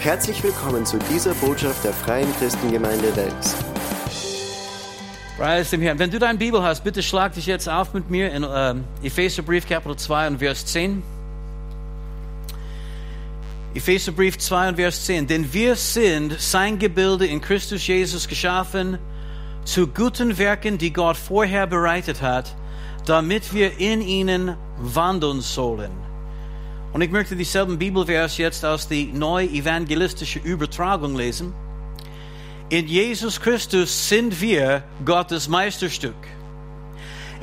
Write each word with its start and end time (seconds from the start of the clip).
Herzlich 0.00 0.42
willkommen 0.42 0.86
zu 0.86 0.98
dieser 1.12 1.34
Botschaft 1.34 1.84
der 1.84 1.92
Freien 1.92 2.34
Christengemeinde 2.38 3.14
Wels. 3.16 3.54
Preis 5.36 5.68
dem 5.68 5.82
Herrn. 5.82 5.98
Wenn 5.98 6.10
du 6.10 6.18
deine 6.18 6.38
Bibel 6.38 6.62
hast, 6.62 6.82
bitte 6.82 7.02
schlag 7.02 7.34
dich 7.34 7.44
jetzt 7.44 7.68
auf 7.68 7.92
mit 7.92 8.08
mir 8.08 8.32
in 8.32 8.46
ähm, 8.50 8.84
Epheserbrief 9.02 9.68
Kapitel 9.68 9.96
2 9.96 10.28
und 10.28 10.38
Vers 10.38 10.64
10. 10.64 11.02
Epheserbrief 13.74 14.38
2 14.38 14.70
und 14.70 14.76
Vers 14.76 15.04
10. 15.04 15.26
Denn 15.26 15.52
wir 15.52 15.76
sind 15.76 16.40
sein 16.40 16.78
Gebilde 16.78 17.26
in 17.26 17.42
Christus 17.42 17.86
Jesus 17.86 18.26
geschaffen 18.26 18.98
zu 19.66 19.86
guten 19.86 20.38
Werken, 20.38 20.78
die 20.78 20.94
Gott 20.94 21.18
vorher 21.18 21.66
bereitet 21.66 22.22
hat, 22.22 22.56
damit 23.04 23.52
wir 23.52 23.78
in 23.78 24.00
ihnen 24.00 24.56
wandeln 24.78 25.42
sollen. 25.42 26.09
Und 26.92 27.02
ich 27.02 27.10
möchte 27.10 27.36
dieselben 27.36 27.78
Bibelvers 27.78 28.36
jetzt 28.36 28.64
aus 28.64 28.88
der 28.88 29.04
neu 29.06 29.44
evangelistische 29.44 30.40
Übertragung 30.40 31.16
lesen. 31.16 31.54
In 32.68 32.86
Jesus 32.86 33.40
Christus 33.40 34.08
sind 34.08 34.40
wir 34.40 34.82
Gottes 35.04 35.48
Meisterstück. 35.48 36.16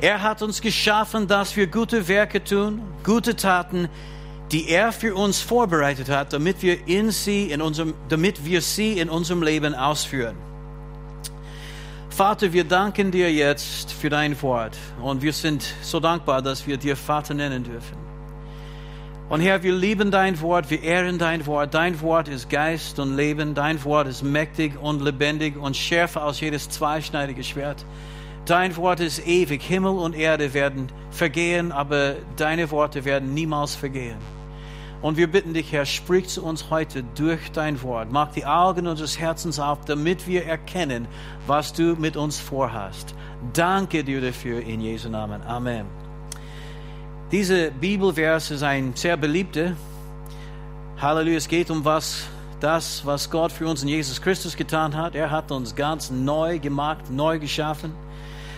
Er 0.00 0.22
hat 0.22 0.42
uns 0.42 0.60
geschaffen, 0.60 1.26
dass 1.26 1.56
wir 1.56 1.66
gute 1.66 2.06
Werke 2.08 2.42
tun, 2.44 2.82
gute 3.04 3.34
Taten, 3.36 3.88
die 4.52 4.68
er 4.68 4.92
für 4.92 5.14
uns 5.14 5.40
vorbereitet 5.40 6.08
hat, 6.08 6.32
damit 6.32 6.62
wir, 6.62 6.86
in 6.86 7.10
sie 7.10 7.50
in 7.50 7.60
unserem, 7.60 7.94
damit 8.08 8.44
wir 8.44 8.62
sie 8.62 8.98
in 8.98 9.10
unserem 9.10 9.42
Leben 9.42 9.74
ausführen. 9.74 10.36
Vater, 12.10 12.52
wir 12.52 12.64
danken 12.64 13.10
dir 13.10 13.32
jetzt 13.32 13.92
für 13.92 14.08
dein 14.08 14.40
Wort 14.42 14.76
und 15.02 15.22
wir 15.22 15.32
sind 15.32 15.62
so 15.82 16.00
dankbar, 16.00 16.42
dass 16.42 16.66
wir 16.66 16.76
dir 16.76 16.96
Vater 16.96 17.34
nennen 17.34 17.64
dürfen. 17.64 18.07
Und 19.28 19.40
Herr, 19.40 19.62
wir 19.62 19.74
lieben 19.74 20.10
dein 20.10 20.40
Wort, 20.40 20.70
wir 20.70 20.82
ehren 20.82 21.18
dein 21.18 21.44
Wort. 21.44 21.74
Dein 21.74 22.00
Wort 22.00 22.28
ist 22.28 22.48
Geist 22.48 22.98
und 22.98 23.14
Leben, 23.14 23.54
dein 23.54 23.84
Wort 23.84 24.08
ist 24.08 24.22
mächtig 24.22 24.80
und 24.80 25.02
lebendig 25.02 25.58
und 25.58 25.76
schärfer 25.76 26.22
als 26.22 26.40
jedes 26.40 26.70
zweischneidige 26.70 27.44
Schwert. 27.44 27.84
Dein 28.46 28.74
Wort 28.76 29.00
ist 29.00 29.26
ewig, 29.26 29.62
Himmel 29.62 29.98
und 29.98 30.16
Erde 30.16 30.54
werden 30.54 30.90
vergehen, 31.10 31.72
aber 31.72 32.16
deine 32.36 32.70
Worte 32.70 33.04
werden 33.04 33.34
niemals 33.34 33.74
vergehen. 33.74 34.16
Und 35.02 35.18
wir 35.18 35.30
bitten 35.30 35.52
dich, 35.52 35.72
Herr, 35.72 35.84
sprich 35.84 36.28
zu 36.28 36.42
uns 36.42 36.70
heute 36.70 37.04
durch 37.14 37.52
dein 37.52 37.82
Wort. 37.82 38.08
Mach 38.10 38.32
die 38.32 38.46
Augen 38.46 38.86
unseres 38.86 39.18
Herzens 39.18 39.60
auf, 39.60 39.84
damit 39.84 40.26
wir 40.26 40.46
erkennen, 40.46 41.06
was 41.46 41.74
du 41.74 41.96
mit 41.96 42.16
uns 42.16 42.40
vorhast. 42.40 43.14
Danke 43.52 44.02
dir 44.02 44.22
dafür 44.22 44.62
in 44.62 44.80
Jesu 44.80 45.10
Namen. 45.10 45.42
Amen. 45.42 45.97
Diese 47.30 47.70
Bibelvers 47.70 48.50
ist 48.50 48.62
ein 48.62 48.92
sehr 48.94 49.18
beliebter. 49.18 49.76
Halleluja, 50.98 51.36
es 51.36 51.46
geht 51.46 51.70
um 51.70 51.84
was, 51.84 52.24
das, 52.58 53.04
was 53.04 53.28
Gott 53.28 53.52
für 53.52 53.68
uns 53.68 53.82
in 53.82 53.88
Jesus 53.88 54.22
Christus 54.22 54.56
getan 54.56 54.96
hat. 54.96 55.14
Er 55.14 55.30
hat 55.30 55.52
uns 55.52 55.74
ganz 55.74 56.10
neu 56.10 56.58
gemacht, 56.58 57.10
neu 57.10 57.38
geschaffen. 57.38 57.92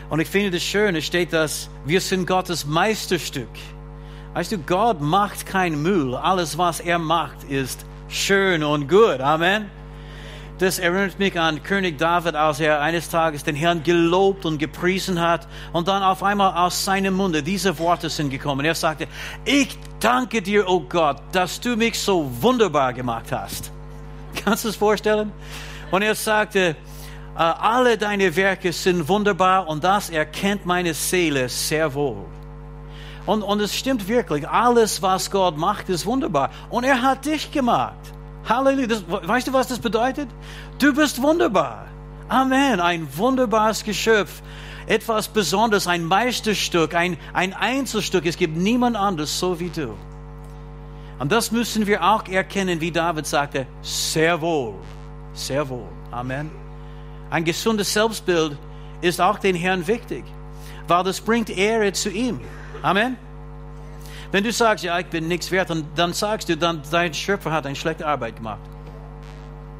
Und 0.09 0.21
ich 0.21 0.29
finde 0.29 0.53
das 0.53 0.63
schön, 0.63 0.95
es 0.95 1.05
steht, 1.05 1.33
dass 1.33 1.69
wir 1.85 2.01
sind 2.01 2.29
Gottes 2.29 2.65
Meisterstück. 2.65 3.49
Weißt 4.35 4.53
du, 4.53 4.59
Gott 4.59 5.01
macht 5.01 5.47
kein 5.47 5.83
Müll. 5.83 6.15
Alles, 6.15 6.57
was 6.57 6.79
er 6.79 7.01
macht, 7.01 7.43
ist 7.51 7.85
schön 8.09 8.63
und 8.63 8.89
gut. 8.89 9.19
Amen. 9.19 9.80
Das 10.61 10.79
erinnert 10.79 11.19
mich 11.19 11.41
an 11.41 11.63
König 11.63 11.97
David, 11.97 12.35
als 12.35 12.61
er 12.61 12.83
eines 12.83 13.09
Tages 13.09 13.45
den 13.45 13.57
Herrn 13.57 13.83
gelobt 13.83 14.45
und 14.45 14.59
gepriesen 14.59 15.19
hat 15.19 15.49
und 15.73 15.89
dann 15.89 16.03
auf 16.03 16.23
einmal 16.23 16.53
aus 16.55 16.85
seinem 16.85 17.15
Munde 17.15 17.43
diese 17.43 17.79
Worte 17.79 18.11
sind 18.11 18.29
gekommen. 18.29 18.67
Er 18.67 18.75
sagte, 18.75 19.09
ich 19.47 19.79
danke 20.01 20.43
dir, 20.43 20.69
oh 20.69 20.81
Gott, 20.81 21.17
dass 21.33 21.61
du 21.61 21.77
mich 21.77 21.99
so 21.99 22.31
wunderbar 22.43 22.93
gemacht 22.93 23.33
hast. 23.33 23.73
Kannst 24.45 24.67
du 24.67 24.69
es 24.69 24.77
vorstellen? 24.77 25.33
Und 25.91 26.03
er 26.03 26.15
sagte, 26.15 26.77
alle 27.35 27.97
deine 27.97 28.37
Werke 28.37 28.75
sind 28.75 29.09
wunderbar 29.09 29.67
und 29.67 29.83
das 29.83 30.11
erkennt 30.11 30.67
meine 30.67 30.93
Seele 30.93 31.49
sehr 31.49 31.95
wohl. 31.95 32.27
Und, 33.25 33.43
und 33.43 33.61
es 33.61 33.75
stimmt 33.75 34.07
wirklich, 34.09 34.47
alles, 34.47 35.01
was 35.01 35.31
Gott 35.31 35.57
macht, 35.57 35.89
ist 35.89 36.05
wunderbar. 36.05 36.51
Und 36.69 36.85
er 36.85 37.01
hat 37.01 37.25
dich 37.25 37.51
gemacht. 37.51 37.97
Halleluja. 38.51 38.89
Das, 38.89 39.05
weißt 39.09 39.49
du, 39.49 39.53
was 39.53 39.69
das 39.69 39.79
bedeutet? 39.79 40.29
Du 40.79 40.93
bist 40.93 41.23
wunderbar. 41.23 41.87
Amen. 42.29 42.81
Ein 42.81 43.09
wunderbares 43.17 43.83
Geschöpf. 43.85 44.43
Etwas 44.87 45.29
Besonderes, 45.29 45.87
ein 45.87 46.05
Meisterstück, 46.05 46.95
ein, 46.95 47.17
ein 47.33 47.55
Einzelstück. 47.55 48.27
Es 48.27 48.37
gibt 48.37 48.57
niemand 48.57 48.97
anderes 48.97 49.39
so 49.39 49.59
wie 49.61 49.71
du. 49.71 49.97
Und 51.21 51.31
das 51.31 51.53
müssen 51.53 51.87
wir 51.87 52.03
auch 52.03 52.27
erkennen, 52.27 52.81
wie 52.81 52.91
David 52.91 53.27
sagte, 53.27 53.67
sehr 53.83 54.41
wohl, 54.41 54.75
sehr 55.33 55.69
wohl. 55.69 55.89
Amen. 56.11 56.51
Ein 57.31 57.45
gesundes 57.45 57.93
Selbstbild 57.93 58.57
ist 59.01 59.21
auch 59.21 59.39
den 59.39 59.55
Herrn 59.55 59.87
wichtig, 59.87 60.25
weil 60.89 61.05
das 61.05 61.21
bringt 61.21 61.51
Ehre 61.51 61.93
zu 61.93 62.11
ihm. 62.11 62.41
Amen. 62.83 63.17
Wenn 64.33 64.45
du 64.45 64.53
sagst, 64.53 64.85
ja, 64.85 64.99
ich 64.99 65.07
bin 65.07 65.27
nichts 65.27 65.51
wert, 65.51 65.71
dann, 65.71 65.85
dann 65.97 66.13
sagst 66.13 66.49
du, 66.49 66.57
dann, 66.57 66.83
dein 66.91 67.13
Schöpfer 67.13 67.51
hat 67.51 67.67
eine 67.67 67.75
schlechte 67.75 68.07
Arbeit 68.07 68.37
gemacht. 68.37 68.61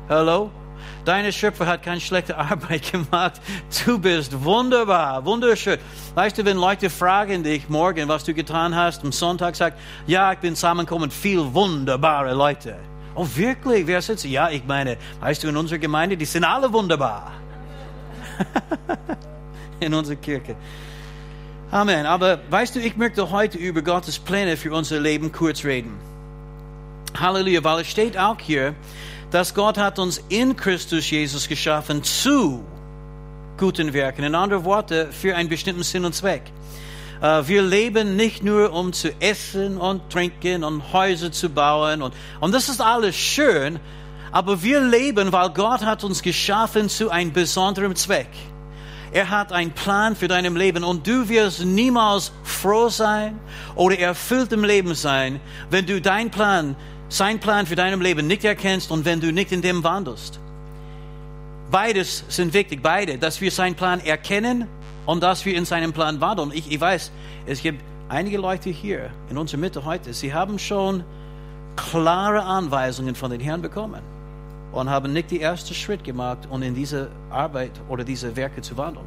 Hallo? 0.09 0.51
Deine 1.05 1.33
Schöpfer 1.33 1.67
hat 1.67 1.83
keine 1.83 2.01
schlechte 2.01 2.37
Arbeit 2.39 2.91
gemacht. 2.91 3.41
Du 3.85 3.99
bist 3.99 4.45
wunderbar, 4.45 5.25
wunderschön. 5.25 5.79
Weißt 6.15 6.37
du, 6.37 6.45
wenn 6.45 6.57
Leute 6.57 6.91
fragen 6.91 7.43
dich 7.43 7.69
morgen, 7.69 8.09
was 8.09 8.25
du 8.25 8.35
getan 8.35 8.75
hast, 8.75 9.05
am 9.05 9.13
Sonntag 9.13 9.55
sagt, 9.57 9.79
ja, 10.07 10.33
ich 10.33 10.39
bin 10.39 10.55
zusammengekommen, 10.55 11.11
viel 11.11 11.55
wunderbare 11.55 12.35
Leute. 12.35 12.77
Oh, 13.15 13.27
wirklich? 13.35 13.87
Wer 13.87 14.03
sitzt? 14.03 14.25
Ja, 14.25 14.51
ich 14.51 14.65
meine, 14.65 14.97
weißt 15.21 15.45
du, 15.45 15.49
in 15.49 15.57
unserer 15.57 15.79
Gemeinde, 15.79 16.17
die 16.17 16.25
sind 16.25 16.45
alle 16.45 16.73
wunderbar. 16.73 17.33
in 19.81 19.95
unserer 19.95 20.17
Kirche. 20.17 20.57
Amen. 21.73 22.05
Aber 22.05 22.41
weißt 22.51 22.75
du, 22.75 22.81
ich 22.81 22.97
möchte 22.97 23.31
heute 23.31 23.57
über 23.57 23.83
Gottes 23.83 24.19
Pläne 24.19 24.57
für 24.57 24.73
unser 24.73 24.99
Leben 24.99 25.31
kurz 25.31 25.65
reden. 25.65 26.01
Halleluja, 27.17 27.63
weil 27.63 27.83
es 27.83 27.87
steht 27.87 28.19
auch 28.19 28.41
hier, 28.41 28.75
dass 29.31 29.55
Gott 29.55 29.79
hat 29.79 30.01
uns 30.01 30.21
in 30.29 30.57
Christus 30.57 31.09
Jesus 31.09 31.47
geschaffen 31.47 32.03
zu 32.03 32.65
guten 33.57 33.93
Werken. 33.93 34.25
In 34.25 34.35
anderen 34.35 34.65
Worten, 34.65 35.13
für 35.13 35.37
einen 35.37 35.49
bestimmten 35.49 35.85
Sinn 35.85 36.05
und 36.05 36.13
Zweck. 36.13 36.43
Wir 37.21 37.63
leben 37.63 38.17
nicht 38.17 38.43
nur, 38.43 38.73
um 38.73 38.93
zu 38.93 39.13
essen 39.21 39.77
und 39.77 40.11
trinken 40.11 40.65
und 40.65 40.93
Häuser 40.93 41.31
zu 41.31 41.51
bauen. 41.51 42.03
Und, 42.03 42.15
und 42.41 42.53
das 42.53 42.69
ist 42.69 42.81
alles 42.81 43.15
schön. 43.15 43.79
Aber 44.33 44.63
wir 44.63 44.81
leben, 44.81 45.31
weil 45.31 45.51
Gott 45.51 45.85
hat 45.85 46.03
uns 46.03 46.23
geschaffen 46.23 46.89
zu 46.89 47.11
einem 47.11 47.33
besonderen 47.33 47.95
Zweck. 47.95 48.31
Er 49.13 49.29
hat 49.29 49.53
einen 49.53 49.73
Plan 49.73 50.15
für 50.15 50.29
dein 50.29 50.55
Leben 50.55 50.85
und 50.85 51.07
du 51.07 51.29
wirst 51.29 51.65
niemals 51.65 52.31
froh 52.45 52.89
sein 52.89 53.39
oder 53.75 53.99
erfüllt 53.99 54.53
im 54.53 54.63
Leben 54.63 54.95
sein, 54.95 55.41
wenn 55.69 55.85
du 55.85 56.01
deinen 56.01 56.31
Plan, 56.31 56.77
sein 57.09 57.41
Plan 57.41 57.67
für 57.67 57.75
dein 57.75 58.01
Leben 58.01 58.29
nicht 58.29 58.45
erkennst 58.45 58.91
und 58.93 59.05
wenn 59.05 59.21
du 59.21 59.33
nicht 59.33 59.51
in 59.51 59.63
dem 59.63 59.83
wandelst. 59.83 60.39
Beides 61.73 62.25
sind 62.29 62.55
wichtig, 62.55 62.83
beide, 62.83 63.19
dass 63.19 63.41
wir 63.41 63.51
seinen 63.51 63.75
Plan 63.75 64.01
erkennen 64.01 64.69
und 65.07 65.23
dass 65.23 65.45
wir 65.45 65.57
in 65.57 65.65
seinem 65.65 65.93
Plan 65.93 66.21
wandeln. 66.21 66.53
Ich, 66.55 66.71
ich 66.71 66.81
weiß, 66.81 67.11
es 67.47 67.63
gibt 67.63 67.83
einige 68.09 68.39
Leute 68.39 68.71
hier 68.71 69.11
in 69.29 69.39
unserer 69.39 69.61
Mitte 69.61 69.85
heute, 69.85 70.15
sie 70.15 70.33
haben 70.33 70.59
schon 70.59 71.03
klare 71.75 72.43
Anweisungen 72.43 73.17
von 73.17 73.33
den 73.33 73.41
Herrn 73.41 73.63
bekommen 73.63 74.20
und 74.73 74.89
haben 74.89 75.13
nicht 75.13 75.31
den 75.31 75.41
ersten 75.41 75.75
Schritt 75.75 76.05
gemacht, 76.05 76.49
um 76.51 76.63
in 76.63 76.75
diese 76.75 77.11
Arbeit 77.31 77.73
oder 77.89 78.05
diese 78.05 78.35
Werke 78.37 78.63
zu 78.63 78.77
wandeln. 78.77 79.07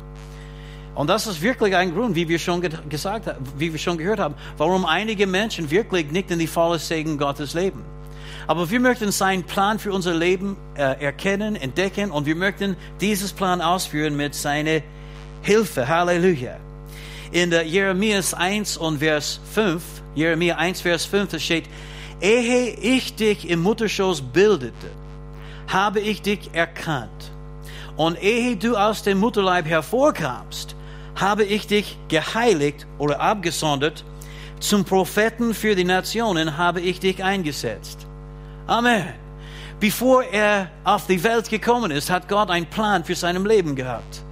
Und 0.95 1.07
das 1.07 1.25
ist 1.25 1.41
wirklich 1.41 1.75
ein 1.75 1.93
Grund, 1.93 2.15
wie 2.15 2.27
wir 2.27 2.37
schon 2.37 2.61
gesagt 2.87 3.27
haben, 3.27 3.43
wie 3.57 3.71
wir 3.71 3.79
schon 3.79 3.97
gehört 3.97 4.19
haben, 4.19 4.35
warum 4.57 4.85
einige 4.85 5.25
Menschen 5.25 5.71
wirklich 5.71 6.11
nicht 6.11 6.29
in 6.29 6.39
die 6.39 6.47
volle 6.47 6.77
Segen 6.77 7.17
Gottes 7.17 7.53
leben. 7.53 7.83
Aber 8.45 8.69
wir 8.69 8.79
möchten 8.79 9.11
seinen 9.11 9.43
Plan 9.43 9.79
für 9.79 9.93
unser 9.93 10.13
Leben 10.13 10.57
äh, 10.75 11.01
erkennen, 11.03 11.55
entdecken 11.55 12.11
und 12.11 12.25
wir 12.25 12.35
möchten 12.35 12.75
dieses 12.99 13.31
Plan 13.33 13.61
ausführen 13.61 14.15
mit 14.15 14.35
seiner 14.35 14.81
Hilfe. 15.41 15.87
Halleluja. 15.87 16.57
In 17.31 17.49
der 17.49 17.65
Jeremias 17.65 18.33
1 18.33 18.77
und 18.77 18.99
Vers 18.99 19.39
5, 19.53 19.81
Jeremia 20.13 20.57
1, 20.57 20.81
Vers 20.81 21.05
5, 21.05 21.31
da 21.31 21.39
steht, 21.39 21.65
ehe 22.21 22.69
ich 22.69 23.15
dich 23.15 23.49
im 23.49 23.61
Mutterschoß 23.63 24.21
bildete, 24.21 24.91
habe 25.67 25.99
ich 25.99 26.21
dich 26.21 26.49
erkannt. 26.53 27.31
Und 27.95 28.21
ehe 28.21 28.55
du 28.57 28.75
aus 28.75 29.03
dem 29.03 29.19
Mutterleib 29.19 29.65
hervorkamst, 29.65 30.75
habe 31.15 31.43
ich 31.43 31.67
dich 31.67 31.97
geheiligt 32.07 32.87
oder 32.97 33.19
abgesondert. 33.19 34.03
Zum 34.59 34.85
Propheten 34.85 35.53
für 35.53 35.75
die 35.75 35.83
Nationen 35.83 36.57
habe 36.57 36.81
ich 36.81 36.99
dich 36.99 37.23
eingesetzt. 37.23 38.07
Amen. 38.65 39.05
Bevor 39.79 40.23
er 40.23 40.69
auf 40.83 41.07
die 41.07 41.21
Welt 41.23 41.49
gekommen 41.49 41.91
ist, 41.91 42.09
hat 42.09 42.29
Gott 42.29 42.49
einen 42.49 42.65
Plan 42.65 43.03
für 43.03 43.15
sein 43.15 43.43
Leben 43.43 43.75
gehabt. 43.75 44.23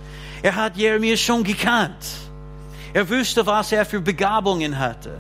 Er 0.42 0.56
hat 0.56 0.78
Jeremia 0.78 1.18
schon 1.18 1.44
gekannt. 1.44 2.06
Er 2.94 3.10
wusste, 3.10 3.46
was 3.46 3.72
er 3.72 3.86
für 3.86 4.02
Begabungen 4.02 4.78
hatte, 4.78 5.20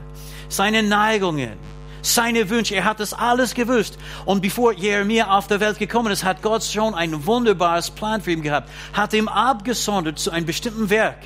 seine 0.49 0.83
Neigungen, 0.83 1.57
seine 2.01 2.49
Wünsche. 2.49 2.75
Er 2.75 2.85
hat 2.85 2.99
das 2.99 3.13
alles 3.13 3.53
gewusst. 3.53 3.97
Und 4.25 4.41
bevor 4.41 4.73
Jeremia 4.73 5.37
auf 5.37 5.47
der 5.47 5.59
Welt 5.59 5.79
gekommen 5.79 6.11
ist, 6.11 6.23
hat 6.23 6.41
Gott 6.41 6.63
schon 6.63 6.93
ein 6.95 7.25
wunderbares 7.25 7.91
Plan 7.91 8.21
für 8.21 8.31
ihn 8.31 8.41
gehabt, 8.41 8.69
hat 8.93 9.13
ihm 9.13 9.27
abgesondert 9.27 10.19
zu 10.19 10.31
einem 10.31 10.45
bestimmten 10.45 10.89
Werk. 10.89 11.19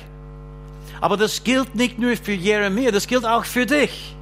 Aber 1.00 1.16
das 1.16 1.44
gilt 1.44 1.74
nicht 1.74 1.98
nur 1.98 2.16
für 2.16 2.32
Jeremia, 2.32 2.90
das 2.90 3.06
gilt 3.06 3.24
auch 3.24 3.44
für 3.44 3.66
dich. 3.66 4.16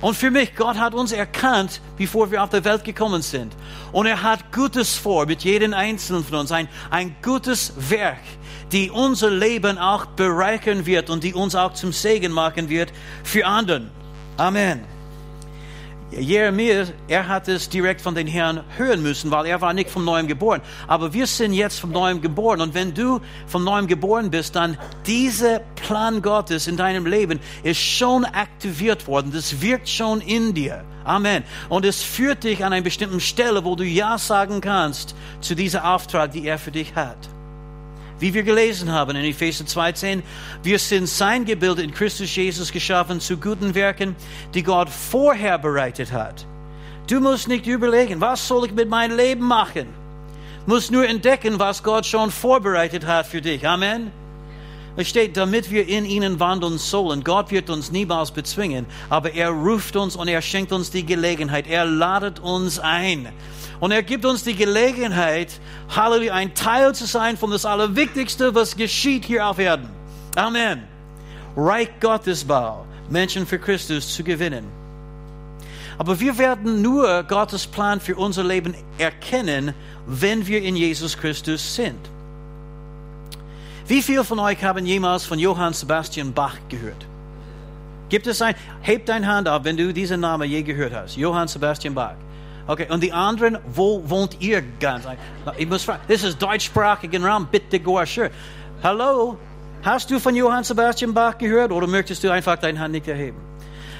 Und 0.00 0.16
für 0.16 0.32
mich, 0.32 0.56
Gott 0.56 0.78
hat 0.78 0.94
uns 0.94 1.12
erkannt, 1.12 1.80
bevor 1.96 2.30
wir 2.32 2.42
auf 2.42 2.50
der 2.50 2.64
Welt 2.64 2.82
gekommen 2.82 3.22
sind. 3.22 3.54
Und 3.92 4.06
er 4.06 4.22
hat 4.22 4.52
Gutes 4.52 4.96
vor 4.96 5.26
mit 5.26 5.44
jedem 5.44 5.72
Einzelnen 5.72 6.24
von 6.24 6.40
uns. 6.40 6.50
Ein, 6.50 6.68
ein 6.90 7.14
gutes 7.22 7.72
Werk, 7.88 8.18
die 8.72 8.90
unser 8.90 9.30
Leben 9.30 9.78
auch 9.78 10.06
bereichern 10.06 10.86
wird 10.86 11.08
und 11.08 11.22
die 11.22 11.34
uns 11.34 11.54
auch 11.54 11.74
zum 11.74 11.92
Segen 11.92 12.32
machen 12.32 12.68
wird 12.68 12.92
für 13.22 13.46
anderen. 13.46 13.92
Amen. 14.36 14.91
Jeremia, 16.18 16.86
er 17.08 17.26
hat 17.26 17.48
es 17.48 17.68
direkt 17.68 18.00
von 18.00 18.14
den 18.14 18.26
Herrn 18.26 18.64
hören 18.76 19.02
müssen, 19.02 19.30
weil 19.30 19.46
er 19.46 19.60
war 19.60 19.72
nicht 19.72 19.90
vom 19.90 20.04
Neuem 20.04 20.26
geboren. 20.26 20.60
Aber 20.86 21.12
wir 21.12 21.26
sind 21.26 21.54
jetzt 21.54 21.80
vom 21.80 21.90
Neuem 21.90 22.20
geboren. 22.20 22.60
Und 22.60 22.74
wenn 22.74 22.92
du 22.92 23.20
vom 23.46 23.64
Neuem 23.64 23.86
geboren 23.86 24.30
bist, 24.30 24.54
dann 24.54 24.76
dieser 25.06 25.60
Plan 25.74 26.20
Gottes 26.20 26.66
in 26.66 26.76
deinem 26.76 27.06
Leben 27.06 27.40
ist 27.62 27.80
schon 27.80 28.24
aktiviert 28.24 29.06
worden. 29.06 29.32
Das 29.32 29.62
wirkt 29.62 29.88
schon 29.88 30.20
in 30.20 30.52
dir. 30.54 30.84
Amen. 31.04 31.44
Und 31.68 31.84
es 31.84 32.02
führt 32.02 32.44
dich 32.44 32.64
an 32.64 32.72
einer 32.72 32.84
bestimmten 32.84 33.20
Stelle, 33.20 33.64
wo 33.64 33.74
du 33.74 33.84
Ja 33.84 34.18
sagen 34.18 34.60
kannst 34.60 35.14
zu 35.40 35.54
dieser 35.54 35.92
Auftrag, 35.92 36.32
die 36.32 36.46
er 36.46 36.58
für 36.58 36.70
dich 36.70 36.94
hat 36.94 37.31
wie 38.22 38.32
wir 38.32 38.44
gelesen 38.44 38.92
haben 38.92 39.16
in 39.16 39.24
Epheser 39.24 39.64
2,10, 39.64 40.22
wir 40.62 40.78
sind 40.78 41.08
sein 41.08 41.44
Gebild 41.44 41.80
in 41.80 41.92
Christus 41.92 42.34
Jesus 42.36 42.70
geschaffen 42.70 43.18
zu 43.18 43.36
guten 43.36 43.74
Werken, 43.74 44.14
die 44.54 44.62
Gott 44.62 44.88
vorher 44.88 45.58
bereitet 45.58 46.12
hat. 46.12 46.46
Du 47.08 47.18
musst 47.18 47.48
nicht 47.48 47.66
überlegen, 47.66 48.20
was 48.20 48.46
soll 48.46 48.66
ich 48.66 48.72
mit 48.72 48.88
meinem 48.88 49.16
Leben 49.16 49.44
machen? 49.44 49.88
Du 50.64 50.72
musst 50.72 50.92
nur 50.92 51.04
entdecken, 51.04 51.58
was 51.58 51.82
Gott 51.82 52.06
schon 52.06 52.30
vorbereitet 52.30 53.04
hat 53.04 53.26
für 53.26 53.40
dich. 53.40 53.66
Amen. 53.66 54.12
Es 54.94 55.08
steht, 55.08 55.36
damit 55.36 55.72
wir 55.72 55.88
in 55.88 56.04
ihnen 56.04 56.38
wandeln 56.38 56.78
sollen. 56.78 57.24
Gott 57.24 57.50
wird 57.50 57.70
uns 57.70 57.90
niemals 57.90 58.30
bezwingen, 58.30 58.86
aber 59.10 59.32
er 59.32 59.50
ruft 59.50 59.96
uns 59.96 60.14
und 60.14 60.28
er 60.28 60.42
schenkt 60.42 60.70
uns 60.70 60.92
die 60.92 61.04
Gelegenheit. 61.04 61.66
Er 61.66 61.86
ladet 61.86 62.38
uns 62.38 62.78
ein. 62.78 63.30
Und 63.82 63.90
er 63.90 64.04
gibt 64.04 64.24
uns 64.24 64.44
die 64.44 64.54
Gelegenheit, 64.54 65.58
Halleluja, 65.88 66.34
ein 66.34 66.54
Teil 66.54 66.94
zu 66.94 67.04
sein 67.04 67.36
von 67.36 67.50
das 67.50 67.64
Allerwichtigste, 67.64 68.54
was 68.54 68.76
geschieht 68.76 69.24
hier 69.24 69.44
auf 69.44 69.58
Erden. 69.58 69.88
Amen. 70.36 70.84
Reich 71.56 71.88
Gottesbau, 72.00 72.86
Menschen 73.10 73.44
für 73.44 73.58
Christus 73.58 74.14
zu 74.14 74.22
gewinnen. 74.22 74.66
Aber 75.98 76.20
wir 76.20 76.38
werden 76.38 76.80
nur 76.80 77.24
Gottes 77.24 77.66
Plan 77.66 77.98
für 77.98 78.14
unser 78.14 78.44
Leben 78.44 78.76
erkennen, 78.98 79.74
wenn 80.06 80.46
wir 80.46 80.62
in 80.62 80.76
Jesus 80.76 81.18
Christus 81.18 81.74
sind. 81.74 82.08
Wie 83.88 84.00
viele 84.00 84.22
von 84.22 84.38
euch 84.38 84.62
haben 84.62 84.86
jemals 84.86 85.24
von 85.24 85.40
Johann 85.40 85.72
Sebastian 85.72 86.32
Bach 86.32 86.54
gehört? 86.68 87.04
Gibt 88.08 88.28
es 88.28 88.40
ein, 88.42 88.54
heb 88.80 89.06
deine 89.06 89.26
Hand 89.26 89.48
auf, 89.48 89.64
wenn 89.64 89.76
du 89.76 89.92
diesen 89.92 90.20
Namen 90.20 90.48
je 90.48 90.62
gehört 90.62 90.94
hast. 90.94 91.16
Johann 91.16 91.48
Sebastian 91.48 91.94
Bach. 91.94 92.14
Okay, 92.66 92.86
und 92.88 93.02
die 93.02 93.12
anderen, 93.12 93.58
wo 93.66 94.02
wohnt 94.08 94.36
ihr 94.40 94.62
ganz? 94.78 95.04
Ich 95.58 95.68
muss 95.68 95.82
fragen, 95.82 96.02
das 96.06 96.22
ist 96.22 96.40
deutschsprachigen 96.40 97.24
Raum, 97.24 97.48
bitte 97.50 97.80
go 97.80 98.04
sure. 98.04 98.30
Hallo, 98.82 99.36
hast 99.82 100.10
du 100.10 100.20
von 100.20 100.34
Johann 100.36 100.62
Sebastian 100.62 101.12
Bach 101.12 101.36
gehört 101.36 101.72
oder 101.72 101.88
möchtest 101.88 102.22
du 102.22 102.30
einfach 102.30 102.56
deine 102.56 102.78
Hand 102.78 102.92
nicht 102.92 103.08
erheben? 103.08 103.38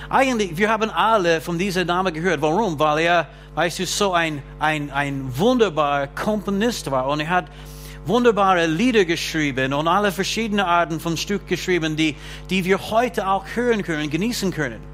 Eigentlich, 0.09 0.57
wir 0.57 0.69
haben 0.69 0.91
alle 0.91 1.41
von 1.41 1.59
diesem 1.59 1.87
Namen 1.87 2.15
gehört. 2.15 2.41
Warum? 2.41 2.79
Weil 2.79 2.99
er, 2.99 3.27
weißt 3.55 3.81
du, 3.81 3.87
so 3.87 4.13
ein, 4.13 4.43
ein, 4.61 4.91
ein 4.91 5.27
wunderbarer 5.37 6.07
Komponist 6.09 6.89
war 6.91 7.09
und 7.09 7.21
er 7.21 7.31
hat 7.31 7.47
wunderbare 8.05 8.67
Lieder 8.67 9.05
geschrieben 9.05 9.73
und 9.73 9.89
alle 9.89 10.13
verschiedenen 10.13 10.67
Arten 10.67 11.01
von 11.01 11.17
Stück 11.17 11.49
geschrieben, 11.49 11.97
die, 11.97 12.15
die 12.51 12.65
wir 12.65 12.91
heute 12.91 13.27
auch 13.27 13.45
hören 13.55 13.83
können, 13.83 14.09
genießen 14.11 14.53
können. 14.53 14.92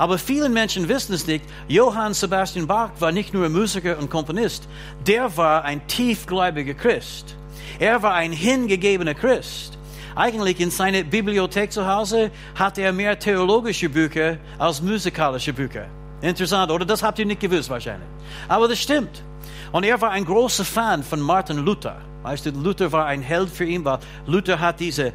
Aber 0.00 0.16
viele 0.16 0.48
Menschen 0.48 0.88
wissen 0.88 1.12
es 1.12 1.26
nicht. 1.26 1.44
Johann 1.68 2.14
Sebastian 2.14 2.66
Bach 2.66 2.90
war 3.00 3.12
nicht 3.12 3.34
nur 3.34 3.50
Musiker 3.50 3.98
und 3.98 4.08
Komponist, 4.08 4.66
der 5.06 5.36
war 5.36 5.62
ein 5.62 5.86
tiefgläubiger 5.88 6.72
Christ. 6.72 7.36
Er 7.78 8.02
war 8.02 8.14
ein 8.14 8.32
hingegebener 8.32 9.12
Christ. 9.12 9.76
Eigentlich 10.16 10.58
in 10.58 10.70
seiner 10.70 11.02
Bibliothek 11.02 11.70
zu 11.70 11.86
Hause 11.86 12.30
hat 12.54 12.78
er 12.78 12.94
mehr 12.94 13.18
theologische 13.18 13.90
Bücher 13.90 14.38
als 14.56 14.80
musikalische 14.80 15.52
Bücher. 15.52 15.84
Interessant, 16.22 16.72
oder? 16.72 16.86
Das 16.86 17.02
habt 17.02 17.18
ihr 17.18 17.26
nicht 17.26 17.40
gewusst 17.40 17.68
wahrscheinlich. 17.68 18.08
Aber 18.48 18.68
das 18.68 18.78
stimmt. 18.78 19.22
Und 19.70 19.84
er 19.84 20.00
war 20.00 20.12
ein 20.12 20.24
großer 20.24 20.64
Fan 20.64 21.02
von 21.02 21.20
Martin 21.20 21.58
Luther. 21.58 22.00
Weißt 22.22 22.46
du, 22.46 22.52
Luther 22.52 22.90
war 22.90 23.04
ein 23.04 23.20
Held 23.20 23.50
für 23.50 23.66
ihn, 23.66 23.84
weil 23.84 23.98
Luther 24.26 24.60
hat 24.60 24.80
diese 24.80 25.08
äh, 25.08 25.12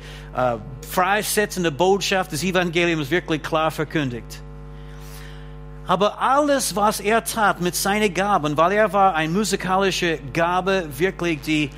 freisetzende 0.87 1.71
Botschaft 1.71 2.33
des 2.33 2.43
Evangeliums 2.43 3.09
wirklich 3.09 3.41
klar 3.41 3.71
verkündigt. 3.71 4.44
Aber 5.87 6.19
alles, 6.19 6.75
was 6.75 6.99
er 6.99 7.23
tat 7.23 7.61
mit 7.61 7.75
seinen 7.75 8.13
Gaben, 8.13 8.57
weil 8.57 8.71
er 8.71 8.91
war 8.91 9.13
eine 9.13 9.31
musikalische 9.31 10.19
Gabe, 10.33 10.85
wirklich, 10.97 11.41
die 11.41 11.69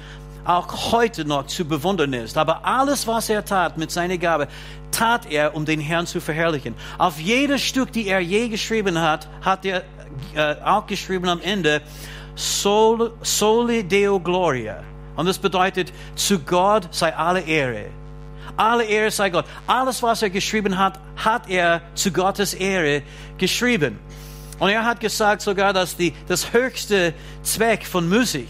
auch 0.45 0.93
heute 0.93 1.25
noch 1.25 1.47
zu 1.47 1.65
bewundern 1.65 2.13
ist. 2.13 2.37
Aber 2.37 2.65
alles, 2.65 3.05
was 3.05 3.29
er 3.29 3.43
tat 3.43 3.77
mit 3.77 3.91
seiner 3.91 4.17
Gabe, 4.17 4.47
tat 4.91 5.29
er, 5.29 5.55
um 5.55 5.65
den 5.65 5.81
Herrn 5.81 6.07
zu 6.07 6.21
verherrlichen. 6.21 6.73
Auf 6.97 7.19
jedes 7.19 7.61
Stück, 7.61 7.91
die 7.91 8.07
er 8.07 8.21
je 8.21 8.47
geschrieben 8.47 8.99
hat, 8.99 9.27
hat 9.41 9.65
er 9.65 9.83
äh, 10.35 10.55
auch 10.63 10.87
geschrieben 10.87 11.27
am 11.27 11.41
Ende, 11.41 11.81
Sol, 12.35 13.11
Soli 13.21 13.83
Deo 13.83 14.19
Gloria. 14.19 14.83
Und 15.17 15.25
das 15.25 15.37
bedeutet, 15.37 15.91
zu 16.15 16.39
Gott 16.39 16.87
sei 16.91 17.13
alle 17.13 17.41
Ehre. 17.41 17.87
Alle 18.57 18.85
Ehre 18.85 19.11
sei 19.11 19.29
Gott. 19.29 19.45
Alles, 19.67 20.01
was 20.03 20.21
er 20.21 20.29
geschrieben 20.29 20.77
hat, 20.77 20.99
hat 21.15 21.49
er 21.49 21.81
zu 21.93 22.11
Gottes 22.11 22.53
Ehre 22.53 23.03
geschrieben. 23.37 23.99
Und 24.59 24.69
er 24.69 24.83
hat 24.83 24.99
gesagt 24.99 25.41
sogar, 25.43 25.71
dass 25.71 25.95
die, 25.95 26.13
das 26.27 26.51
höchste 26.51 27.13
Zweck 27.43 27.85
von 27.85 28.09
Musik 28.09 28.49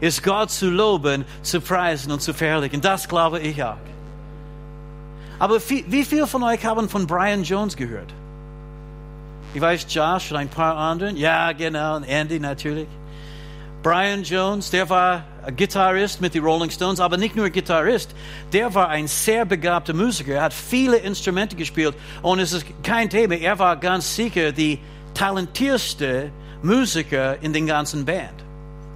ist, 0.00 0.22
Gott 0.22 0.50
zu 0.50 0.70
loben, 0.70 1.24
zu 1.42 1.60
preisen 1.60 2.12
und 2.12 2.22
zu 2.22 2.32
verherrlichen. 2.32 2.80
Das 2.80 3.08
glaube 3.08 3.40
ich 3.40 3.62
auch. 3.62 3.76
Aber 5.40 5.58
wie 5.68 6.04
viele 6.04 6.28
von 6.28 6.44
euch 6.44 6.64
haben 6.64 6.88
von 6.88 7.06
Brian 7.06 7.42
Jones 7.42 7.76
gehört? 7.76 8.14
Ich 9.54 9.60
weiß, 9.60 9.86
Josh 9.88 10.30
und 10.30 10.36
ein 10.38 10.48
paar 10.48 10.76
anderen. 10.76 11.16
Ja, 11.16 11.52
genau, 11.52 11.96
und 11.96 12.04
Andy 12.04 12.38
natürlich. 12.38 12.86
Brian 13.82 14.22
Jones, 14.22 14.70
der 14.70 14.88
war 14.88 15.24
Gitarrist 15.56 16.20
mit 16.20 16.34
den 16.34 16.44
Rolling 16.44 16.70
Stones, 16.70 17.00
aber 17.00 17.16
nicht 17.16 17.34
nur 17.34 17.50
Gitarrist, 17.50 18.14
der 18.52 18.72
war 18.72 18.88
ein 18.88 19.08
sehr 19.08 19.44
begabter 19.44 19.92
Musiker. 19.92 20.34
Er 20.34 20.42
hat 20.42 20.54
viele 20.54 20.98
Instrumente 20.98 21.56
gespielt 21.56 21.96
und 22.22 22.38
es 22.38 22.52
ist 22.52 22.64
kein 22.84 23.10
Thema. 23.10 23.34
Er 23.34 23.58
war 23.58 23.76
ganz 23.76 24.14
sicher 24.14 24.52
die 24.52 24.78
talentierste 25.14 26.30
Musiker 26.62 27.42
in 27.42 27.52
den 27.52 27.66
ganzen 27.66 28.04
Band. 28.04 28.44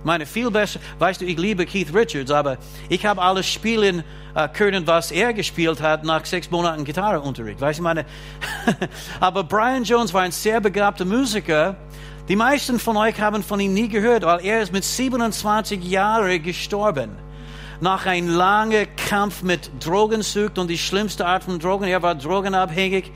Meine, 0.05 0.25
viel 0.25 0.53
besser, 0.53 0.79
weißt 1.01 1.21
du, 1.21 1.25
ich 1.25 1.37
liebe 1.37 1.67
Keith 1.67 1.93
Richards, 1.93 2.31
aber 2.31 2.57
ich 2.89 3.05
habe 3.05 3.21
alles 3.21 3.49
spielen 3.49 4.05
äh, 4.37 4.49
können, 4.49 4.87
was 4.87 5.11
er 5.11 5.33
gespielt 5.33 5.83
hat 5.83 6.05
nach 6.05 6.25
sechs 6.25 6.49
Monaten 6.49 6.85
Gitarreunterricht. 6.85 7.61
Weißt 7.61 7.81
du, 7.81 7.83
meine, 7.83 8.05
aber 9.19 9.43
Brian 9.43 9.83
Jones 9.83 10.15
war 10.15 10.23
ein 10.23 10.31
sehr 10.31 10.61
begabter 10.61 11.05
Musiker 11.05 11.75
die 12.29 12.37
meisten 12.37 12.79
von 12.79 12.97
euch 12.97 13.21
haben 13.21 13.43
von 13.43 13.61
ihm 13.61 13.73
nie 13.73 13.89
gehört, 13.89 14.25
weil 14.25 14.45
er 14.45 14.61
ist 14.61 14.73
mit 14.73 14.85
27 14.85 15.85
Jahren 15.85 16.43
gestorben. 16.43 17.26
Nach 17.81 18.07
einem 18.07 18.29
langen 18.29 18.87
Kampf 18.97 19.43
mit 19.43 19.71
Drogensucht 19.85 20.59
und 20.59 20.69
die 20.69 20.79
schlimmste 20.79 21.27
Art 21.27 21.45
von 21.45 21.59
Drogen, 21.59 21.85
er 21.85 22.03
war 22.03 22.15
drogenabhängig. 22.15 23.13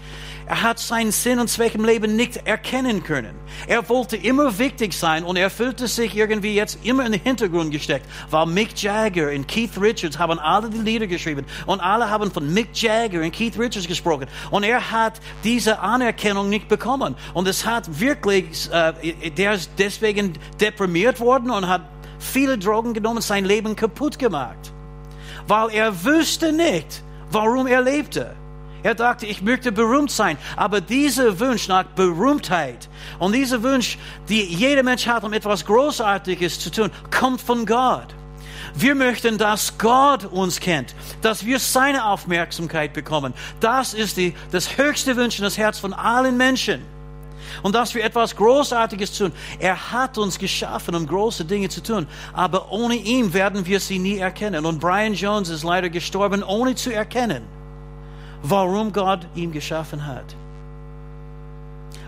Er 0.50 0.62
hat 0.62 0.81
seinen 0.81 1.12
Sinn 1.12 1.38
und 1.38 1.49
Zweck 1.49 1.76
im 1.76 1.85
Leben 1.85 2.17
nicht 2.17 2.37
erkennen 2.45 3.05
können. 3.05 3.37
Er 3.69 3.88
wollte 3.88 4.17
immer 4.17 4.59
wichtig 4.59 4.95
sein 4.95 5.23
und 5.23 5.37
er 5.37 5.49
fühlte 5.49 5.87
sich 5.87 6.17
irgendwie 6.17 6.55
jetzt 6.57 6.85
immer 6.85 7.07
in 7.07 7.12
den 7.12 7.21
Hintergrund 7.21 7.71
gesteckt, 7.71 8.05
weil 8.31 8.47
Mick 8.47 8.83
Jagger 8.83 9.31
und 9.31 9.47
Keith 9.47 9.81
Richards 9.81 10.19
haben 10.19 10.40
alle 10.40 10.69
die 10.69 10.79
Lieder 10.79 11.07
geschrieben 11.07 11.47
und 11.67 11.81
alle 11.81 12.11
haben 12.11 12.33
von 12.33 12.52
Mick 12.52 12.71
Jagger 12.75 13.23
und 13.23 13.33
Keith 13.33 13.57
Richards 13.59 13.87
gesprochen 13.87 14.26
und 14.50 14.64
er 14.64 14.90
hat 14.90 15.21
diese 15.45 15.79
Anerkennung 15.79 16.49
nicht 16.49 16.67
bekommen 16.67 17.14
und 17.33 17.47
es 17.47 17.64
hat 17.64 18.00
wirklich, 18.00 18.69
äh, 18.73 19.31
der 19.31 19.52
ist 19.52 19.71
deswegen 19.79 20.33
deprimiert 20.61 21.21
worden 21.21 21.50
und 21.50 21.69
hat 21.69 21.83
viele 22.21 22.59
Drogen 22.59 22.95
genommen, 22.95 23.21
sein 23.21 23.45
Leben 23.45 23.75
kaputt 23.75 24.19
gemacht, 24.19 24.73
weil 25.49 25.71
er 25.71 26.05
wüsste 26.05 26.53
nicht, 26.53 27.03
warum 27.31 27.67
er 27.67 27.81
lebte. 27.81 28.37
Er 28.83 28.95
dachte, 28.95 29.27
ich 29.27 29.43
möchte 29.43 29.73
berühmt 29.73 30.11
sein. 30.11 30.39
Aber 30.57 30.81
dieser 30.81 31.39
Wunsch 31.39 31.69
nach 31.69 31.85
Berühmtheit 31.85 32.89
und 33.19 33.35
dieser 33.35 33.62
Wunsch, 33.62 33.99
die 34.29 34.43
jeder 34.43 34.83
Mensch 34.83 35.07
hat, 35.07 35.25
um 35.25 35.33
etwas 35.33 35.67
Großartiges 35.67 36.59
zu 36.61 36.71
tun, 36.71 36.91
kommt 37.11 37.41
von 37.41 37.67
Gott. 37.67 38.15
Wir 38.75 38.95
möchten, 38.95 39.37
dass 39.37 39.77
Gott 39.79 40.25
uns 40.25 40.61
kennt, 40.61 40.95
dass 41.23 41.45
wir 41.45 41.59
seine 41.59 42.07
Aufmerksamkeit 42.07 42.93
bekommen. 42.93 43.35
Das 43.59 43.95
ist 43.95 44.17
die, 44.17 44.35
das 44.53 44.79
höchste 44.79 45.17
Wunsch 45.17 45.39
in 45.39 45.45
das 45.45 45.59
Herz 45.59 45.79
von 45.79 45.93
allen 45.93 46.37
Menschen. 46.37 46.83
Und 47.62 47.75
dass 47.75 47.95
wir 47.95 48.04
etwas 48.04 48.37
Großartiges 48.37 49.16
tun. 49.16 49.33
Er 49.59 49.92
hat 49.92 50.19
uns 50.19 50.38
geschaffen, 50.38 50.95
um 50.95 51.07
große 51.07 51.45
Dinge 51.45 51.69
zu 51.69 51.83
tun. 51.83 52.07
Aber 52.33 52.71
ohne 52.71 52.95
ihn 52.95 53.33
werden 53.33 53.66
wir 53.66 53.80
sie 53.80 53.99
nie 53.99 54.19
erkennen. 54.19 54.64
Und 54.66 54.80
Brian 54.80 55.14
Jones 55.14 55.49
ist 55.49 55.64
leider 55.64 55.90
gestorben, 55.90 56.42
ohne 56.42 56.75
zu 56.75 56.92
erkennen, 56.92 57.42
warum 58.42 58.92
Gott 58.92 59.26
ihn 59.35 59.52
geschaffen 59.52 60.07
hat. 60.07 60.37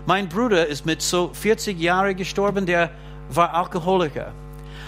Mein 0.05 0.27
Bruder 0.27 0.67
ist 0.67 0.85
mit 0.85 1.01
so 1.01 1.29
40 1.33 1.79
Jahren 1.79 2.15
gestorben, 2.17 2.65
der 2.65 2.91
war 3.29 3.53
Alkoholiker. 3.53 4.33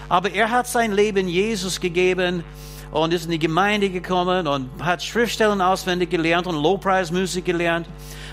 Aber 0.08 0.30
er 0.30 0.50
hat 0.50 0.66
sein 0.68 0.92
Leben 0.92 1.26
Jesus 1.26 1.80
gegeben 1.80 2.44
und 2.90 3.12
ist 3.12 3.24
in 3.24 3.30
die 3.30 3.38
Gemeinde 3.38 3.90
gekommen 3.90 4.46
und 4.46 4.68
hat 4.80 5.02
Schriftstellen 5.02 5.60
auswendig 5.60 6.10
gelernt 6.10 6.46
und 6.46 6.62
Lobpreismusik 6.62 7.44
gelernt. 7.44 7.88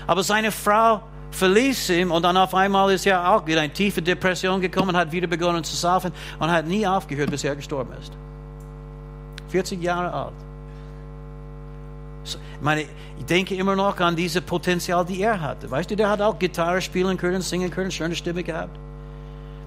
Aber 0.06 0.22
seine 0.22 0.52
Frau 0.52 1.00
verließ 1.34 1.90
ihn 1.90 2.10
und 2.10 2.22
dann 2.22 2.36
auf 2.36 2.54
einmal 2.54 2.92
ist 2.92 3.06
er 3.06 3.30
auch 3.30 3.46
wieder 3.46 3.62
in 3.62 3.72
tiefe 3.72 4.00
Depression 4.00 4.60
gekommen, 4.60 4.96
hat 4.96 5.12
wieder 5.12 5.26
begonnen 5.26 5.64
zu 5.64 5.76
saufen 5.76 6.12
und 6.38 6.50
hat 6.50 6.66
nie 6.66 6.86
aufgehört, 6.86 7.30
bis 7.30 7.44
er 7.44 7.56
gestorben 7.56 7.92
ist. 8.00 8.12
40 9.48 9.82
Jahre 9.82 10.12
alt. 10.12 10.32
Ich 12.24 12.38
meine, 12.60 12.82
ich 12.82 13.24
denke 13.26 13.54
immer 13.54 13.76
noch 13.76 13.98
an 14.00 14.16
diese 14.16 14.40
Potenzial, 14.40 15.04
die 15.04 15.20
er 15.20 15.40
hatte. 15.40 15.70
Weißt 15.70 15.90
du, 15.90 15.96
der 15.96 16.08
hat 16.08 16.20
auch 16.20 16.38
Gitarre 16.38 16.80
spielen 16.80 17.16
können, 17.16 17.42
singen 17.42 17.70
können, 17.70 17.90
schöne 17.90 18.16
Stimme 18.16 18.42
gehabt. 18.42 18.76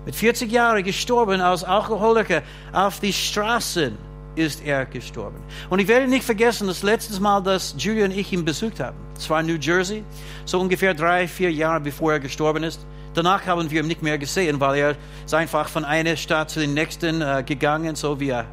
Mit 0.05 0.15
40 0.15 0.51
Jahren 0.51 0.83
gestorben 0.83 1.41
als 1.41 1.63
Alkoholiker 1.63 2.41
auf 2.71 2.99
die 2.99 3.13
Straßen 3.13 3.97
ist 4.37 4.63
er 4.63 4.85
gestorben. 4.85 5.37
Und 5.69 5.79
ich 5.79 5.87
werde 5.87 6.07
nicht 6.07 6.23
vergessen, 6.23 6.67
das 6.67 6.83
letzte 6.83 7.19
Mal, 7.21 7.41
dass 7.41 7.75
Julia 7.77 8.05
und 8.05 8.11
ich 8.11 8.31
ihn 8.31 8.45
besucht 8.45 8.79
haben. 8.79 8.97
Es 9.17 9.29
war 9.29 9.41
in 9.41 9.47
New 9.47 9.57
Jersey, 9.59 10.03
so 10.45 10.59
ungefähr 10.59 10.93
drei, 10.93 11.27
vier 11.27 11.51
Jahre 11.51 11.81
bevor 11.81 12.13
er 12.13 12.19
gestorben 12.19 12.63
ist. 12.63 12.85
Danach 13.13 13.45
haben 13.47 13.69
wir 13.71 13.81
ihn 13.81 13.87
nicht 13.87 14.03
mehr 14.03 14.17
gesehen, 14.17 14.59
weil 14.59 14.77
er 14.77 14.95
ist 15.25 15.33
einfach 15.33 15.67
von 15.67 15.83
einer 15.83 16.15
Stadt 16.15 16.51
zu 16.51 16.59
den 16.59 16.75
nächsten 16.75 17.21
äh, 17.21 17.43
gegangen, 17.43 17.95
so 17.95 18.19
wie 18.19 18.31
ein 18.31 18.45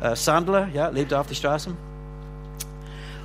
äh, 0.00 0.16
Sandler, 0.16 0.68
ja, 0.74 0.88
lebte 0.88 1.18
auf 1.18 1.28
der 1.28 1.36
Straße. 1.36 1.70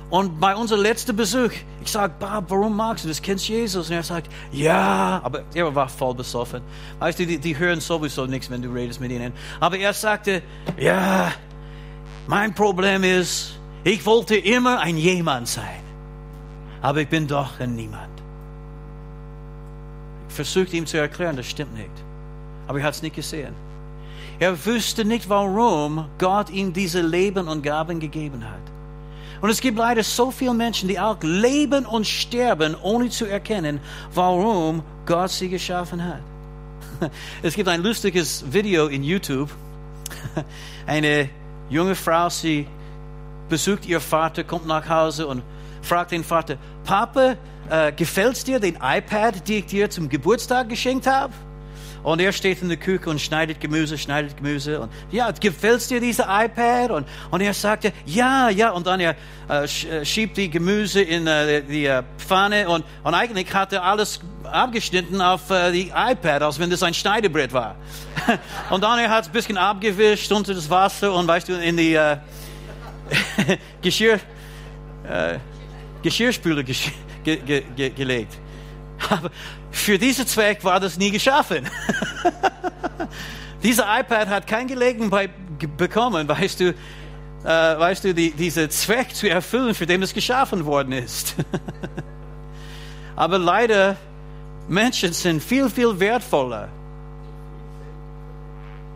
Und 0.08 0.38
bei 0.38 0.54
unserem 0.54 0.82
letzten 0.82 1.16
Besuch, 1.16 1.50
ich 1.82 1.90
sage, 1.90 2.14
Bob, 2.20 2.44
warum 2.48 2.76
magst 2.76 3.04
du 3.04 3.08
das? 3.08 3.20
Kennst 3.20 3.48
Jesus? 3.48 3.88
Und 3.88 3.96
er 3.96 4.04
sagt, 4.04 4.30
ja, 4.52 5.20
aber 5.24 5.42
er 5.52 5.74
war 5.74 5.88
voll 5.88 6.14
besoffen. 6.14 6.62
Weißt 7.00 7.18
du, 7.18 7.26
die, 7.26 7.38
die 7.38 7.58
hören 7.58 7.80
sowieso 7.80 8.26
nichts, 8.26 8.48
wenn 8.48 8.62
du 8.62 8.72
redest 8.72 9.00
mit 9.00 9.10
ihnen. 9.10 9.32
Aber 9.58 9.76
er 9.76 9.92
sagte, 9.92 10.42
ja, 10.78 11.32
mein 12.26 12.54
Problem 12.54 13.04
ist, 13.04 13.58
ich 13.84 14.04
wollte 14.04 14.36
immer 14.36 14.80
ein 14.80 14.96
Jemand 14.96 15.48
sein, 15.48 15.82
aber 16.82 17.02
ich 17.02 17.08
bin 17.08 17.26
doch 17.26 17.60
ein 17.60 17.76
Niemand. 17.76 18.10
Ich 20.28 20.34
versuchte 20.34 20.76
ihm 20.76 20.86
zu 20.86 20.98
erklären, 20.98 21.36
das 21.36 21.46
stimmt 21.46 21.74
nicht. 21.74 21.90
Aber 22.66 22.80
er 22.80 22.84
hat 22.84 22.94
es 22.94 23.02
nicht 23.02 23.16
gesehen. 23.16 23.54
Er 24.38 24.66
wusste 24.66 25.04
nicht, 25.04 25.28
warum 25.28 26.06
Gott 26.18 26.50
ihm 26.50 26.72
diese 26.72 27.00
Leben 27.00 27.48
und 27.48 27.62
Gaben 27.62 28.00
gegeben 28.00 28.44
hat. 28.44 28.60
Und 29.40 29.50
es 29.50 29.60
gibt 29.60 29.78
leider 29.78 30.02
so 30.02 30.30
viele 30.30 30.54
Menschen, 30.54 30.88
die 30.88 30.98
auch 30.98 31.18
leben 31.22 31.86
und 31.86 32.06
sterben, 32.06 32.74
ohne 32.82 33.08
zu 33.10 33.26
erkennen, 33.26 33.80
warum 34.12 34.82
Gott 35.04 35.30
sie 35.30 35.48
geschaffen 35.48 36.04
hat. 36.04 36.22
Es 37.42 37.54
gibt 37.54 37.68
ein 37.68 37.82
lustiges 37.82 38.44
Video 38.50 38.86
in 38.86 39.02
YouTube. 39.02 39.50
Eine 40.86 41.28
junge 41.68 41.94
Frau, 41.94 42.28
sie 42.28 42.66
besucht 43.48 43.86
ihr 43.86 44.00
Vater, 44.00 44.44
kommt 44.44 44.66
nach 44.66 44.88
Hause 44.88 45.26
und 45.26 45.42
fragt 45.82 46.12
den 46.12 46.24
Vater, 46.24 46.56
Papa, 46.84 47.36
äh, 47.70 47.92
gefällt's 47.92 48.44
dir 48.44 48.60
den 48.60 48.76
iPad, 48.82 49.46
den 49.48 49.58
ich 49.58 49.66
dir 49.66 49.90
zum 49.90 50.08
Geburtstag 50.08 50.68
geschenkt 50.68 51.06
habe? 51.06 51.32
Und 52.06 52.20
er 52.20 52.32
steht 52.32 52.62
in 52.62 52.68
der 52.68 52.76
Küche 52.76 53.10
und 53.10 53.20
schneidet 53.20 53.60
Gemüse, 53.60 53.98
schneidet 53.98 54.36
Gemüse. 54.36 54.78
Und 54.78 54.92
ja, 55.10 55.28
gefällt's 55.32 55.88
dir 55.88 55.98
dieser 55.98 56.28
iPad? 56.44 56.92
Und, 56.92 57.08
und 57.32 57.40
er 57.40 57.52
sagte, 57.52 57.92
ja, 58.04 58.48
ja. 58.48 58.70
Und 58.70 58.86
dann 58.86 59.00
er 59.00 59.16
äh, 59.50 59.64
äh 59.64 60.04
schiebt 60.04 60.36
die 60.36 60.48
Gemüse 60.48 61.02
in 61.02 61.26
äh, 61.26 61.62
die 61.62 61.86
äh, 61.86 62.04
Pfanne. 62.16 62.68
Und, 62.68 62.84
und 63.02 63.12
eigentlich 63.12 63.52
hat 63.52 63.72
er 63.72 63.82
alles 63.82 64.20
abgeschnitten 64.44 65.20
auf 65.20 65.50
äh, 65.50 65.72
die 65.72 65.88
iPad, 65.88 66.42
als 66.42 66.60
wenn 66.60 66.70
das 66.70 66.84
ein 66.84 66.94
Schneidebrett 66.94 67.52
war. 67.52 67.74
und 68.70 68.84
dann 68.84 69.00
er 69.00 69.10
hat 69.10 69.22
es 69.22 69.28
ein 69.28 69.32
bisschen 69.32 69.58
abgewischt 69.58 70.30
unter 70.30 70.54
das 70.54 70.70
Wasser 70.70 71.12
und 71.12 71.26
weißt 71.26 71.48
du, 71.48 71.54
in 71.54 71.76
die 71.76 71.94
äh, 71.94 72.18
Geschirr, 73.82 74.20
äh, 75.08 75.38
Geschirrspüler 76.04 76.62
ge 76.62 76.76
ge 77.24 77.64
ge 77.74 77.90
gelegt. 77.90 78.38
Aber 79.10 79.30
für 79.76 79.98
diesen 79.98 80.26
Zweck 80.26 80.64
war 80.64 80.80
das 80.80 80.96
nie 80.96 81.10
geschaffen. 81.10 81.68
Dieser 83.62 83.84
iPad 84.00 84.28
hat 84.28 84.46
kein 84.46 84.66
Gelegenheit 84.66 85.30
bekommen, 85.76 86.28
weißt 86.28 86.60
du, 86.60 86.68
äh, 86.68 86.74
weißt 87.44 88.04
du, 88.04 88.14
die, 88.14 88.30
diesen 88.30 88.70
Zweck 88.70 89.14
zu 89.14 89.28
erfüllen, 89.28 89.74
für 89.74 89.86
den 89.86 90.02
es 90.02 90.12
geschaffen 90.12 90.64
worden 90.64 90.92
ist. 90.92 91.34
Aber 93.16 93.38
leider, 93.38 93.96
Menschen 94.68 95.12
sind 95.12 95.42
viel, 95.42 95.70
viel 95.70 95.98
wertvoller. 95.98 96.68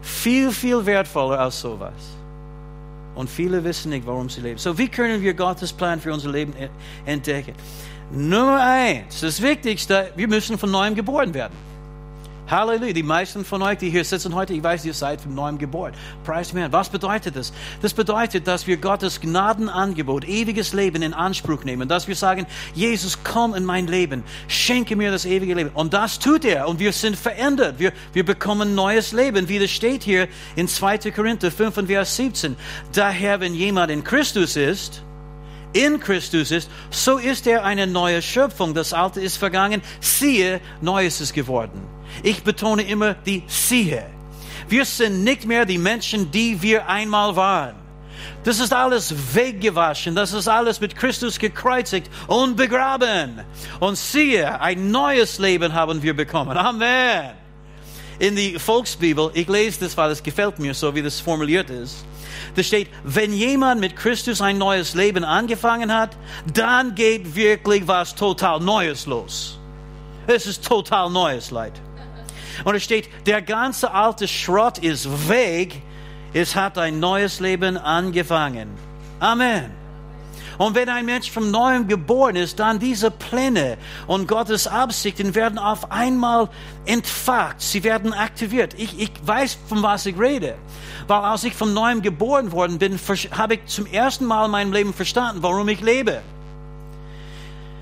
Viel, 0.03 0.51
viel 0.51 0.85
wertvoller 0.85 1.39
als 1.39 1.61
sowas. 1.61 1.93
Und 3.15 3.29
viele 3.29 3.63
wissen 3.63 3.91
nicht, 3.91 4.07
warum 4.07 4.29
sie 4.31 4.41
leben. 4.41 4.59
So, 4.59 4.77
wie 4.79 4.89
können 4.89 5.21
wir 5.21 5.35
Gottes 5.35 5.73
Plan 5.73 6.01
für 6.01 6.13
unser 6.13 6.31
Leben 6.31 6.55
entdecken? 7.05 7.55
Nummer 8.13 8.61
eins, 8.61 9.21
das 9.21 9.41
Wichtigste, 9.41 10.13
wir 10.17 10.27
müssen 10.27 10.59
von 10.59 10.71
neuem 10.71 10.95
geboren 10.95 11.33
werden. 11.33 11.71
Halleluja. 12.51 12.93
Die 12.93 13.05
meisten 13.05 13.45
von 13.45 13.63
euch, 13.63 13.79
die 13.79 13.91
hier 13.91 14.05
sitzen 14.05 14.35
heute, 14.35 14.53
ich 14.53 14.63
weiß, 14.63 14.85
ihr 14.85 14.95
seid 14.95 15.21
von 15.21 15.35
neuem 15.35 15.57
geboren. 15.57 15.93
Preis 16.25 16.53
mir. 16.53 16.73
Was 16.73 16.89
bedeutet 16.89 17.37
das? 17.37 17.53
Das 17.81 17.95
bedeutet, 17.95 18.47
dass 18.47 18.67
wir 18.67 18.77
Gottes 18.77 19.21
Gnadenangebot, 19.21 20.25
ewiges 20.25 20.73
Leben 20.73 21.03
in 21.03 21.15
Anspruch 21.15 21.63
nehmen. 21.65 21.89
Dass 21.89 22.09
wir 22.09 22.17
sagen, 22.17 22.47
Jesus, 22.75 23.19
komm 23.23 23.55
in 23.55 23.65
mein 23.65 23.87
Leben. 23.87 24.25
Schenke 24.49 24.97
mir 24.97 25.13
das 25.13 25.25
ewige 25.25 25.55
Leben. 25.55 25.71
Und 25.75 25.95
das 25.95 26.19
tut 26.19 26.45
er. 26.45 26.67
Und 26.67 26.81
wir 26.81 26.93
sind 26.93 27.17
verändert. 27.17 27.79
Wir, 27.79 27.93
wir 28.13 28.25
bekommen 28.25 28.75
neues 28.75 29.13
Leben. 29.13 29.49
Wie 29.49 29.61
das 29.61 29.71
steht 29.71 30.03
hier 30.03 30.27
in 30.57 30.67
2. 30.67 30.99
Korinther 31.13 31.53
5 31.53 31.77
und 31.77 31.87
Vers 31.87 32.17
17. 32.17 32.57
Daher, 32.93 33.39
wenn 33.39 33.55
jemand 33.55 33.93
in 33.93 34.03
Christus 34.03 34.57
ist, 34.57 35.05
in 35.73 36.01
Christus 36.01 36.51
ist, 36.51 36.71
so 36.91 37.19
ist 37.19 37.47
er 37.47 37.65
eine 37.65 37.87
neue 37.87 38.23
Schöpfung. 38.23 38.75
Das 38.75 38.93
Alte 38.93 39.21
ist 39.21 39.37
vergangen, 39.37 39.83
siehe, 40.01 40.61
Neues 40.81 41.21
ist 41.21 41.33
geworden. 41.33 41.83
Ich 42.23 42.43
betone 42.43 42.83
immer 42.83 43.15
die 43.15 43.45
siehe. 43.47 44.05
Wir 44.69 44.85
sind 44.85 45.25
nicht 45.25 45.47
mehr 45.47 45.67
die 45.67 45.79
Menschen, 45.79 46.31
die 46.31 46.61
wir 46.63 46.89
einmal 46.89 47.35
waren. 47.37 47.77
Das 48.45 48.59
ist 48.59 48.73
alles 48.73 49.15
weggewaschen. 49.35 50.15
Das 50.15 50.33
ist 50.33 50.49
alles 50.49 50.81
mit 50.81 50.97
Christus 50.97 51.39
gekreuzigt 51.39 52.11
und 52.27 52.57
begraben. 52.57 53.41
Und 53.81 53.97
siehe, 53.97 54.61
ein 54.61 54.91
neues 54.91 55.39
Leben 55.39 55.75
haben 55.75 56.03
wir 56.03 56.15
bekommen. 56.15 56.57
Amen. 56.57 57.33
In 58.19 58.37
die 58.37 58.59
Volksbibel, 58.59 59.31
ich 59.35 59.49
lese 59.49 59.81
das, 59.81 59.97
weil 59.97 60.11
es 60.11 60.23
gefällt 60.23 60.59
mir, 60.59 60.75
so 60.75 60.95
wie 60.95 61.03
das 61.03 61.21
formuliert 61.21 61.71
ist. 61.71 62.05
Da 62.55 62.63
steht, 62.63 62.89
wenn 63.05 63.33
jemand 63.33 63.81
mit 63.81 63.97
Christus 63.97 64.41
ein 64.41 64.59
neues 64.59 64.95
Leben 64.95 65.25
angefangen 65.25 65.93
hat, 65.93 66.17
dann 66.53 66.95
geht 66.95 67.35
wirklich 67.35 67.87
was 67.87 68.15
total 68.15 68.61
Neues 68.61 69.07
los. 69.07 69.59
Es 70.27 70.47
ist 70.47 70.65
total 70.65 71.11
Neues, 71.11 71.51
Leid. 71.51 71.73
Und 72.65 72.75
es 72.75 72.83
steht, 72.85 73.09
der 73.27 73.43
ganze 73.43 73.93
alte 73.93 74.29
Schrott 74.29 74.79
ist 74.79 75.29
weg, 75.29 75.81
es 76.33 76.55
hat 76.55 76.79
ein 76.79 77.01
neues 77.01 77.41
Leben 77.41 77.77
angefangen. 77.77 78.69
Amen. 79.19 79.80
Und 80.61 80.75
wenn 80.75 80.91
ein 80.91 81.07
Mensch 81.07 81.31
vom 81.31 81.51
Neuem 81.51 81.89
geboren 81.89 82.37
ist, 82.37 82.61
dann 82.61 82.79
diese 82.79 83.11
Pläne 83.11 83.79
und 84.07 84.29
Gottes 84.29 84.67
Absichten 84.67 85.35
werden 85.35 85.59
auf 85.59 85.91
einmal 85.91 86.51
entfacht. 86.85 87.63
Sie 87.63 87.83
werden 87.83 88.13
aktiviert. 88.13 88.75
Ich, 88.77 89.01
ich 89.01 89.11
weiß, 89.25 89.57
von 89.67 89.83
was 89.83 90.05
ich 90.05 90.19
rede. 90.19 90.57
Weil 91.07 91.21
als 91.21 91.45
ich 91.45 91.55
vom 91.55 91.73
Neuem 91.73 92.03
geboren 92.03 92.53
worden 92.53 92.79
bin, 92.79 93.01
habe 93.31 93.55
ich 93.55 93.65
zum 93.69 93.87
ersten 93.87 94.27
Mal 94.27 94.45
in 94.45 94.51
meinem 94.51 94.73
Leben 94.75 94.93
verstanden, 94.93 95.43
warum 95.43 95.67
ich 95.71 95.81
lebe. 95.81 96.21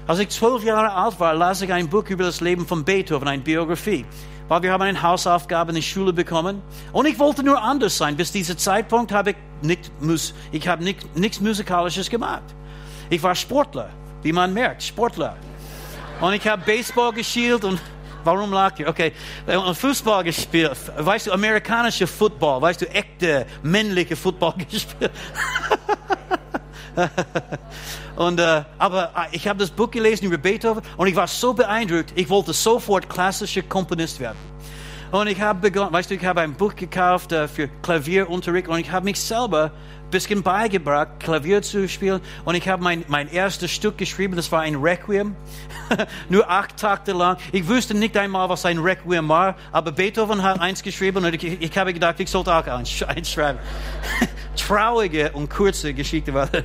Als 0.07 0.21
ich 0.21 0.29
zwölf 0.29 0.63
Jahre 0.63 0.93
alt 0.93 1.19
war, 1.19 1.35
las 1.35 1.61
ich 1.63 1.73
ein 1.73 1.89
Buch 1.89 2.09
über 2.09 2.23
das 2.23 2.41
Leben 2.41 2.65
von 2.65 2.85
Beethoven, 2.85 3.27
eine 3.27 3.43
Biografie. 3.43 4.07
Weil 4.47 4.63
wir 4.63 4.73
haben 4.73 4.83
eine 4.83 5.03
Hausaufgabe 5.03 5.73
in 5.73 5.75
der 5.75 5.83
Schule 5.83 6.13
bekommen. 6.13 6.63
Und 6.93 7.07
ich 7.07 7.19
wollte 7.19 7.43
nur 7.43 7.61
anders 7.61 7.99
sein. 7.99 8.17
Bis 8.17 8.31
dieser 8.31 8.57
Zeitpunkt 8.57 9.11
habe 9.11 9.31
ich, 9.31 9.37
nicht, 9.63 9.91
ich 10.53 10.69
habe 10.69 10.85
nicht, 10.85 11.17
nichts 11.17 11.41
Musikalisches 11.41 12.09
gemacht. 12.09 12.45
Ich 13.11 13.23
war 13.23 13.35
Sportler, 13.35 13.91
wie 14.23 14.33
man 14.33 14.53
merkt, 14.53 14.83
Sportler. 14.83 15.37
Und 16.21 16.33
ich 16.35 16.47
habe 16.47 16.63
Baseball 16.65 17.13
gespielt 17.13 17.65
und 17.65 17.81
warum 18.25 18.53
lacht 18.53 18.81
ihr? 18.81 18.89
Okay, 18.89 19.13
und 19.47 19.75
Fußball 19.77 20.25
gespielt. 20.25 20.77
Weißt 20.99 21.29
du, 21.29 21.33
amerikanische 21.33 22.07
Football, 22.07 22.61
weißt 22.61 22.83
du, 22.83 22.91
echte 22.91 23.47
männliche 23.63 24.17
Football 24.17 24.55
gespielt. 24.71 25.13
und, 28.17 28.41
äh, 28.41 28.65
aber 28.79 29.13
äh, 29.17 29.37
ich 29.37 29.47
habe 29.47 29.61
das 29.61 29.71
Buch 29.71 29.91
gelesen 29.91 30.27
über 30.27 30.37
Beethoven 30.37 30.83
und 30.97 31.07
ich 31.07 31.17
war 31.17 31.29
so 31.29 31.55
beeindruckt, 31.55 32.13
ich 32.15 32.29
wollte 32.29 32.53
sofort 32.53 33.09
klassischer 33.09 33.63
Komponist 33.63 34.21
werden. 34.21 34.37
Und 35.11 35.27
ich 35.29 35.41
habe 35.41 35.61
begonnen, 35.61 35.93
weißt 35.93 36.11
du, 36.11 36.15
ich 36.17 36.25
habe 36.25 36.43
ein 36.43 36.55
Buch 36.55 36.75
gekauft 36.75 37.33
äh, 37.33 37.49
für 37.49 37.69
Klavierunterricht 37.83 38.69
und 38.69 38.79
ich 38.79 38.91
habe 38.91 39.05
mich 39.05 39.19
selber 39.19 39.71
bisschen 40.11 40.43
beigebracht, 40.43 41.21
Klavier 41.21 41.63
zu 41.63 41.89
spielen. 41.89 42.21
Und 42.45 42.55
ich 42.55 42.69
habe 42.69 42.83
mein, 42.83 43.05
mein 43.09 43.31
erstes 43.31 43.71
Stück 43.71 43.99
geschrieben, 43.99 44.37
das 44.37 44.51
war 44.53 44.63
ein 44.63 44.77
Requiem, 44.77 45.37
nur 46.29 46.49
acht 46.51 46.77
Takte 46.77 47.13
lang. 47.13 47.37
Ich 47.53 47.69
wusste 47.69 47.95
nicht 47.95 48.17
einmal, 48.17 48.49
was 48.49 48.65
ein 48.65 48.79
Requiem 48.79 49.29
war, 49.29 49.57
aber 49.73 49.93
Beethoven 49.93 50.43
hat 50.43 50.61
eins 50.61 50.83
geschrieben 50.83 51.25
und 51.25 51.35
ich, 51.35 51.45
ich 51.45 51.79
habe 51.79 51.93
gedacht, 51.93 52.21
ich 52.21 52.31
sollte 52.31 52.55
auch 52.55 52.67
eins 52.67 52.91
schreiben. 53.31 53.59
Traurige 54.57 55.31
und 55.33 55.49
kurze 55.49 55.95
Geschichte 55.95 56.35
war 56.35 56.47
das. 56.47 56.65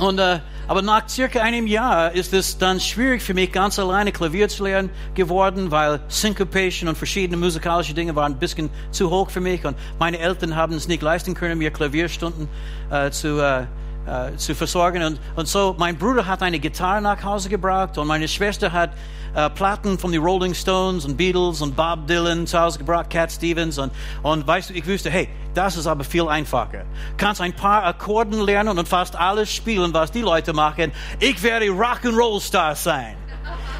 Und 0.00 0.18
äh, 0.18 0.40
aber 0.70 0.82
nach 0.82 1.08
circa 1.08 1.40
einem 1.40 1.66
Jahr 1.66 2.12
ist 2.12 2.32
es 2.32 2.56
dann 2.56 2.78
schwierig 2.78 3.22
für 3.22 3.34
mich, 3.34 3.50
ganz 3.50 3.76
alleine 3.80 4.12
Klavier 4.12 4.48
zu 4.48 4.62
lernen 4.62 4.88
geworden, 5.14 5.72
weil 5.72 5.98
Syncopation 6.06 6.88
und 6.88 6.96
verschiedene 6.96 7.36
musikalische 7.36 7.92
Dinge 7.92 8.14
waren 8.14 8.34
ein 8.34 8.38
bisschen 8.38 8.70
zu 8.92 9.10
hoch 9.10 9.30
für 9.30 9.40
mich. 9.40 9.64
Und 9.64 9.76
meine 9.98 10.20
Eltern 10.20 10.54
haben 10.54 10.74
es 10.74 10.86
nicht 10.86 11.02
leisten 11.02 11.34
können, 11.34 11.58
mir 11.58 11.72
Klavierstunden 11.72 12.48
äh, 12.88 13.10
zu, 13.10 13.40
äh, 13.40 13.66
äh, 14.06 14.36
zu 14.36 14.54
versorgen. 14.54 15.02
Und, 15.02 15.20
und 15.36 15.48
so, 15.48 15.74
mein 15.78 15.96
Bruder 15.96 16.26
hat 16.26 16.42
eine 16.42 16.58
Gitarre 16.58 17.02
nach 17.02 17.22
Hause 17.22 17.48
gebracht 17.48 17.98
und 17.98 18.06
meine 18.06 18.28
Schwester 18.28 18.72
hat 18.72 18.90
äh, 19.34 19.48
Platten 19.50 19.98
von 19.98 20.12
den 20.12 20.22
Rolling 20.22 20.54
Stones 20.54 21.04
und 21.04 21.16
Beatles 21.16 21.60
und 21.60 21.76
Bob 21.76 22.06
Dylan 22.06 22.46
zu 22.46 22.58
Hause 22.58 22.78
gebracht, 22.78 23.10
Cat 23.10 23.30
Stevens. 23.30 23.78
Und, 23.78 23.92
und 24.22 24.46
weißt 24.46 24.70
du, 24.70 24.74
ich 24.74 24.86
wusste, 24.86 25.10
hey, 25.10 25.28
das 25.54 25.76
ist 25.76 25.86
aber 25.86 26.04
viel 26.04 26.28
einfacher. 26.28 26.84
Kannst 27.16 27.40
ein 27.40 27.54
paar 27.54 27.84
Akkorden 27.84 28.40
lernen 28.40 28.78
und 28.78 28.88
fast 28.88 29.16
alles 29.16 29.52
spielen, 29.52 29.92
was 29.92 30.10
die 30.10 30.22
Leute 30.22 30.52
machen. 30.52 30.92
Ich 31.18 31.42
werde 31.42 31.66
Rock'n'Roll-Star 31.66 32.74
sein. 32.74 33.16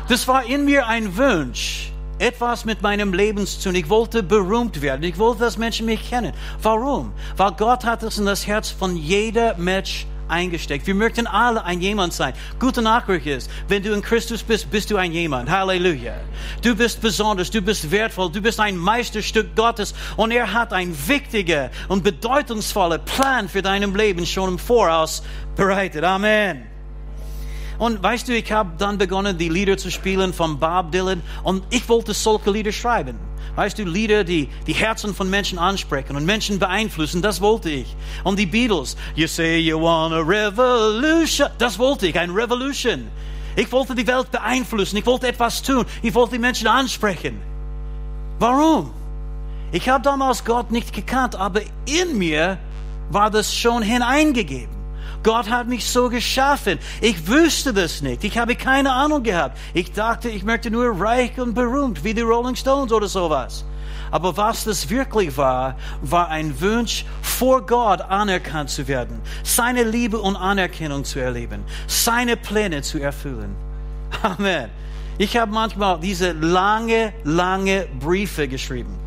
Das 0.08 0.26
war 0.26 0.44
in 0.44 0.64
mir 0.64 0.86
ein 0.86 1.16
Wunsch 1.16 1.79
etwas 2.20 2.64
mit 2.64 2.82
meinem 2.82 3.12
Leben 3.12 3.46
zu 3.46 3.62
tun. 3.62 3.74
Ich 3.74 3.88
wollte 3.88 4.22
berühmt 4.22 4.82
werden. 4.82 5.02
Ich 5.02 5.18
wollte, 5.18 5.40
dass 5.40 5.56
Menschen 5.56 5.86
mich 5.86 6.08
kennen. 6.08 6.32
Warum? 6.62 7.12
Weil 7.36 7.52
Gott 7.52 7.84
hat 7.84 8.02
es 8.02 8.18
in 8.18 8.26
das 8.26 8.46
Herz 8.46 8.70
von 8.70 8.96
jeder 8.96 9.56
Mensch 9.56 10.06
eingesteckt. 10.30 10.86
Wir 10.86 10.94
möchten 10.94 11.26
alle 11.26 11.64
ein 11.64 11.80
Jemand 11.80 12.12
sein. 12.12 12.32
Gute 12.58 12.82
Nachricht 12.82 13.26
ist, 13.26 13.50
wenn 13.68 13.82
du 13.82 13.92
in 13.92 14.00
Christus 14.00 14.42
bist, 14.42 14.70
bist 14.70 14.90
du 14.90 14.96
ein 14.96 15.12
Jemand. 15.12 15.50
Halleluja. 15.50 16.14
Du 16.62 16.74
bist 16.74 17.00
besonders, 17.00 17.50
du 17.50 17.60
bist 17.60 17.90
wertvoll, 17.90 18.30
du 18.30 18.40
bist 18.40 18.60
ein 18.60 18.76
Meisterstück 18.76 19.56
Gottes 19.56 19.94
und 20.16 20.30
er 20.30 20.52
hat 20.52 20.72
ein 20.72 20.96
wichtiger 21.08 21.70
und 21.88 22.04
bedeutungsvoller 22.04 22.98
Plan 22.98 23.48
für 23.48 23.62
dein 23.62 23.92
Leben 23.94 24.24
schon 24.24 24.50
im 24.50 24.58
Voraus 24.58 25.22
bereitet. 25.56 26.04
Amen. 26.04 26.69
Und 27.80 28.02
weißt 28.02 28.28
du, 28.28 28.36
ich 28.36 28.52
habe 28.52 28.72
dann 28.76 28.98
begonnen, 28.98 29.38
die 29.38 29.48
Lieder 29.48 29.78
zu 29.78 29.90
spielen 29.90 30.34
von 30.34 30.58
Bob 30.58 30.92
Dylan 30.92 31.22
und 31.42 31.62
ich 31.70 31.88
wollte 31.88 32.12
solche 32.12 32.50
Lieder 32.50 32.72
schreiben. 32.72 33.18
Weißt 33.56 33.78
du, 33.78 33.84
Lieder, 33.84 34.22
die 34.22 34.50
die 34.66 34.74
Herzen 34.74 35.14
von 35.14 35.30
Menschen 35.30 35.58
ansprechen 35.58 36.14
und 36.14 36.26
Menschen 36.26 36.58
beeinflussen, 36.58 37.22
das 37.22 37.40
wollte 37.40 37.70
ich. 37.70 37.96
Und 38.22 38.38
die 38.38 38.44
Beatles, 38.44 38.98
you 39.14 39.26
say 39.26 39.58
you 39.58 39.80
want 39.80 40.12
a 40.12 40.18
revolution, 40.18 41.48
das 41.56 41.78
wollte 41.78 42.06
ich, 42.06 42.18
ein 42.18 42.28
Revolution. 42.32 43.08
Ich 43.56 43.72
wollte 43.72 43.94
die 43.94 44.06
Welt 44.06 44.30
beeinflussen, 44.30 44.98
ich 44.98 45.06
wollte 45.06 45.28
etwas 45.28 45.62
tun, 45.62 45.86
ich 46.02 46.14
wollte 46.14 46.32
die 46.32 46.38
Menschen 46.38 46.66
ansprechen. 46.66 47.40
Warum? 48.38 48.92
Ich 49.72 49.88
habe 49.88 50.04
damals 50.04 50.44
Gott 50.44 50.70
nicht 50.70 50.92
gekannt, 50.92 51.34
aber 51.34 51.62
in 51.86 52.18
mir 52.18 52.58
war 53.08 53.30
das 53.30 53.54
schon 53.56 53.82
hineingegeben. 53.82 54.79
Gott 55.22 55.50
hat 55.50 55.66
mich 55.68 55.88
so 55.88 56.08
geschaffen. 56.08 56.78
Ich 57.00 57.26
wüsste 57.26 57.72
das 57.72 58.00
nicht. 58.00 58.24
Ich 58.24 58.38
habe 58.38 58.56
keine 58.56 58.92
Ahnung 58.92 59.22
gehabt. 59.22 59.58
Ich 59.74 59.92
dachte, 59.92 60.28
ich 60.28 60.44
möchte 60.44 60.70
nur 60.70 60.98
reich 61.00 61.38
und 61.38 61.54
berühmt, 61.54 62.02
wie 62.04 62.14
die 62.14 62.22
Rolling 62.22 62.56
Stones 62.56 62.92
oder 62.92 63.08
sowas. 63.08 63.64
Aber 64.10 64.36
was 64.36 64.64
das 64.64 64.88
wirklich 64.90 65.36
war, 65.36 65.76
war 66.02 66.28
ein 66.28 66.60
Wunsch, 66.60 67.04
vor 67.22 67.64
Gott 67.64 68.00
anerkannt 68.00 68.70
zu 68.70 68.88
werden, 68.88 69.20
seine 69.44 69.84
Liebe 69.84 70.18
und 70.18 70.36
Anerkennung 70.36 71.04
zu 71.04 71.20
erleben, 71.20 71.62
seine 71.86 72.36
Pläne 72.36 72.82
zu 72.82 72.98
erfüllen. 72.98 73.54
Amen. 74.22 74.68
Ich 75.18 75.36
habe 75.36 75.52
manchmal 75.52 76.00
diese 76.00 76.32
lange, 76.32 77.12
lange 77.24 77.86
Briefe 78.00 78.48
geschrieben. 78.48 78.98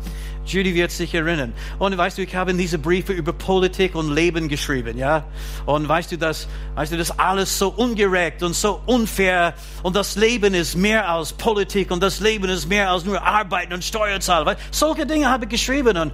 Judy 0.46 0.74
wird 0.74 0.90
sich 0.90 1.14
erinnern. 1.14 1.52
Und 1.78 1.96
weißt 1.96 2.18
du, 2.18 2.22
ich 2.22 2.34
habe 2.34 2.54
diese 2.54 2.78
Briefe 2.78 3.12
über 3.12 3.32
Politik 3.32 3.94
und 3.94 4.12
Leben 4.12 4.48
geschrieben, 4.48 4.98
ja. 4.98 5.24
Und 5.66 5.88
weißt 5.88 6.12
du, 6.12 6.18
das, 6.18 6.48
weißt 6.74 6.92
du, 6.92 6.96
das 6.96 7.18
alles 7.18 7.58
so 7.58 7.68
ungerecht 7.70 8.42
und 8.42 8.54
so 8.54 8.80
unfair. 8.86 9.54
Und 9.82 9.96
das 9.96 10.16
Leben 10.16 10.54
ist 10.54 10.76
mehr 10.76 11.08
als 11.08 11.32
Politik 11.32 11.90
und 11.90 12.02
das 12.02 12.20
Leben 12.20 12.48
ist 12.48 12.68
mehr 12.68 12.90
als 12.90 13.04
nur 13.04 13.22
Arbeiten 13.22 13.72
und 13.72 13.84
Steuerzahlen. 13.84 14.56
Solche 14.70 15.06
Dinge 15.06 15.28
habe 15.28 15.44
ich 15.44 15.50
geschrieben 15.50 15.96
und 15.96 16.12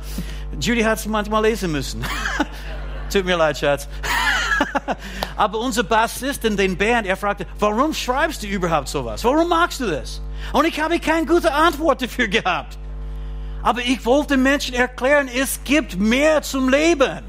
Judy 0.60 0.82
hat 0.82 0.98
es 0.98 1.06
manchmal 1.06 1.42
lesen 1.42 1.72
müssen. 1.72 2.04
Tut 3.12 3.24
mir 3.24 3.36
leid, 3.36 3.58
Schatz. 3.58 3.88
Aber 5.36 5.58
unser 5.58 5.82
Bassist 5.82 6.44
in 6.44 6.56
den 6.56 6.76
Band, 6.76 7.06
er 7.06 7.16
fragte, 7.16 7.46
warum 7.58 7.92
schreibst 7.92 8.42
du 8.42 8.46
überhaupt 8.46 8.88
sowas? 8.88 9.24
Warum 9.24 9.48
magst 9.48 9.80
du 9.80 9.86
das? 9.86 10.20
Und 10.52 10.66
ich 10.66 10.80
habe 10.80 10.98
keine 11.00 11.26
gute 11.26 11.52
Antwort 11.52 12.02
dafür 12.02 12.28
gehabt. 12.28 12.78
Aber 13.62 13.80
ich 13.80 14.04
wollte 14.06 14.36
Menschen 14.36 14.74
erklären, 14.74 15.28
es 15.28 15.62
gibt 15.64 15.98
mehr 15.98 16.42
zum 16.42 16.68
Leben. 16.68 17.22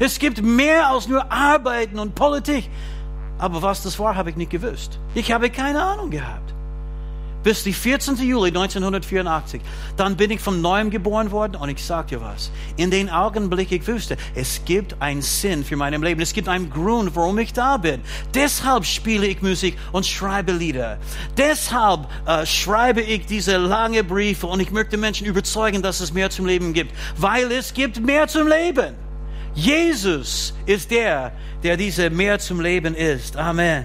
Es 0.00 0.18
gibt 0.18 0.42
mehr 0.42 0.88
als 0.88 1.08
nur 1.08 1.30
Arbeiten 1.30 1.98
und 1.98 2.14
Politik. 2.14 2.68
Aber 3.38 3.62
was 3.62 3.82
das 3.82 3.98
war, 3.98 4.16
habe 4.16 4.30
ich 4.30 4.36
nicht 4.36 4.50
gewusst. 4.50 4.98
Ich 5.14 5.32
habe 5.32 5.50
keine 5.50 5.82
Ahnung 5.82 6.10
gehabt. 6.10 6.54
Bis 7.42 7.62
die 7.62 7.72
14. 7.72 8.16
Juli 8.16 8.48
1984. 8.48 9.60
Dann 9.96 10.16
bin 10.16 10.30
ich 10.30 10.40
von 10.40 10.60
neuem 10.60 10.90
geboren 10.90 11.30
worden 11.30 11.56
und 11.56 11.68
ich 11.68 11.84
sag 11.84 12.08
dir 12.08 12.20
was. 12.20 12.50
In 12.76 12.90
den 12.90 13.08
Augenblick 13.08 13.70
ich 13.72 13.86
wusste, 13.86 14.16
es 14.34 14.64
gibt 14.64 15.00
einen 15.00 15.22
Sinn 15.22 15.64
für 15.64 15.76
mein 15.76 16.00
Leben. 16.00 16.20
Es 16.20 16.32
gibt 16.32 16.48
einen 16.48 16.70
Grund, 16.70 17.14
warum 17.14 17.38
ich 17.38 17.52
da 17.52 17.76
bin. 17.76 18.02
Deshalb 18.34 18.84
spiele 18.84 19.26
ich 19.26 19.40
Musik 19.40 19.76
und 19.92 20.06
schreibe 20.06 20.52
Lieder. 20.52 20.98
Deshalb 21.36 22.08
äh, 22.26 22.44
schreibe 22.44 23.00
ich 23.00 23.26
diese 23.26 23.56
lange 23.56 24.02
Briefe 24.02 24.46
und 24.46 24.60
ich 24.60 24.70
möchte 24.70 24.96
Menschen 24.96 25.26
überzeugen, 25.26 25.82
dass 25.82 26.00
es 26.00 26.12
mehr 26.12 26.30
zum 26.30 26.46
Leben 26.46 26.72
gibt. 26.72 26.92
Weil 27.16 27.52
es 27.52 27.72
gibt 27.72 28.00
mehr 28.00 28.26
zum 28.26 28.48
Leben. 28.48 28.94
Jesus 29.54 30.54
ist 30.66 30.90
der, 30.90 31.32
der 31.62 31.76
diese 31.76 32.10
mehr 32.10 32.38
zum 32.38 32.60
Leben 32.60 32.94
ist. 32.94 33.36
Amen. 33.36 33.84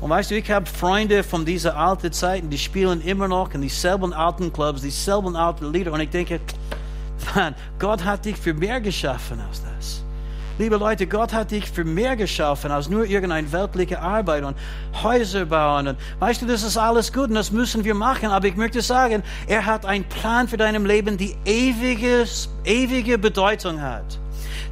Und 0.00 0.10
weißt 0.10 0.30
du, 0.30 0.36
ich 0.36 0.50
habe 0.50 0.66
Freunde 0.66 1.24
von 1.24 1.44
dieser 1.44 1.76
alten 1.76 2.12
Zeiten, 2.12 2.50
die 2.50 2.58
spielen 2.58 3.00
immer 3.00 3.26
noch 3.26 3.52
in 3.52 3.62
dieselben 3.62 4.12
alten 4.12 4.52
Clubs, 4.52 4.82
dieselben 4.82 5.34
alten 5.34 5.72
Lieder. 5.72 5.92
Und 5.92 6.00
ich 6.00 6.10
denke, 6.10 6.40
man, 7.34 7.54
Gott 7.78 8.04
hat 8.04 8.24
dich 8.24 8.36
für 8.36 8.54
mehr 8.54 8.80
geschaffen 8.80 9.40
als 9.40 9.62
das. 9.62 10.02
Liebe 10.58 10.76
Leute, 10.76 11.06
Gott 11.06 11.32
hat 11.32 11.52
dich 11.52 11.70
für 11.70 11.84
mehr 11.84 12.16
geschaffen 12.16 12.72
als 12.72 12.88
nur 12.88 13.06
irgendeine 13.06 13.50
weltliche 13.52 14.00
Arbeit 14.00 14.42
und 14.44 14.56
Häuser 15.02 15.46
bauen. 15.46 15.88
Und 15.88 15.98
weißt 16.18 16.42
du, 16.42 16.46
das 16.46 16.62
ist 16.62 16.76
alles 16.76 17.12
gut 17.12 17.28
und 17.28 17.34
das 17.34 17.52
müssen 17.52 17.84
wir 17.84 17.94
machen. 17.94 18.30
Aber 18.30 18.46
ich 18.46 18.56
möchte 18.56 18.82
sagen, 18.82 19.22
er 19.46 19.66
hat 19.66 19.84
einen 19.84 20.04
Plan 20.04 20.48
für 20.48 20.56
deinem 20.56 20.84
Leben, 20.84 21.16
die 21.16 21.36
ewiges, 21.44 22.48
ewige 22.64 23.18
Bedeutung 23.18 23.80
hat. 23.80 24.18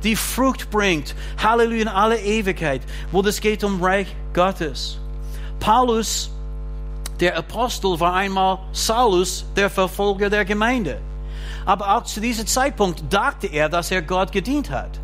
Die 0.03 0.17
Frucht 0.17 0.71
bringt. 0.71 1.15
Halleluja 1.43 1.83
in 1.83 1.89
alle 1.89 2.21
Ewigkeit, 2.21 2.83
wo 3.12 3.23
das 3.23 3.41
geht 3.41 3.62
um 3.62 3.83
Reich 3.83 4.09
Gottes. 4.35 4.99
Paulus, 5.61 6.31
der 7.21 7.37
Apostel, 7.37 7.99
war 7.99 8.14
einmal 8.14 8.59
Saulus, 8.73 9.45
der 9.57 9.71
Verfolger 9.71 10.31
der 10.31 10.45
Gemeinde. 10.45 10.99
Aber 11.64 11.97
auch 11.97 12.05
zu 12.05 12.21
diesem 12.21 12.47
Zeitpunkt 12.47 13.03
dachte 13.11 13.49
er, 13.49 13.69
dass 13.69 13.90
er 13.90 14.03
Gott 14.03 14.33
gedient 14.33 14.71
hat. 14.71 15.01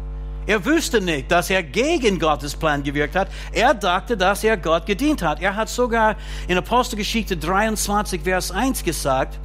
Er 0.46 0.64
wusste 0.64 1.00
nicht, 1.00 1.30
dass 1.30 1.50
er 1.50 1.62
gegen 1.62 2.18
Gottes 2.18 2.56
Plan 2.56 2.82
gewirkt 2.82 3.14
hat. 3.14 3.28
Er 3.52 3.74
dachte, 3.74 4.16
dass 4.16 4.42
er 4.42 4.56
Gott 4.56 4.86
gedient 4.86 5.22
hat. 5.22 5.40
Er 5.40 5.54
hat 5.54 5.68
sogar 5.68 6.16
in 6.48 6.58
Apostelgeschichte 6.58 7.36
23, 7.36 8.22
Vers 8.22 8.50
1 8.50 8.82
gesagt, 8.82 9.38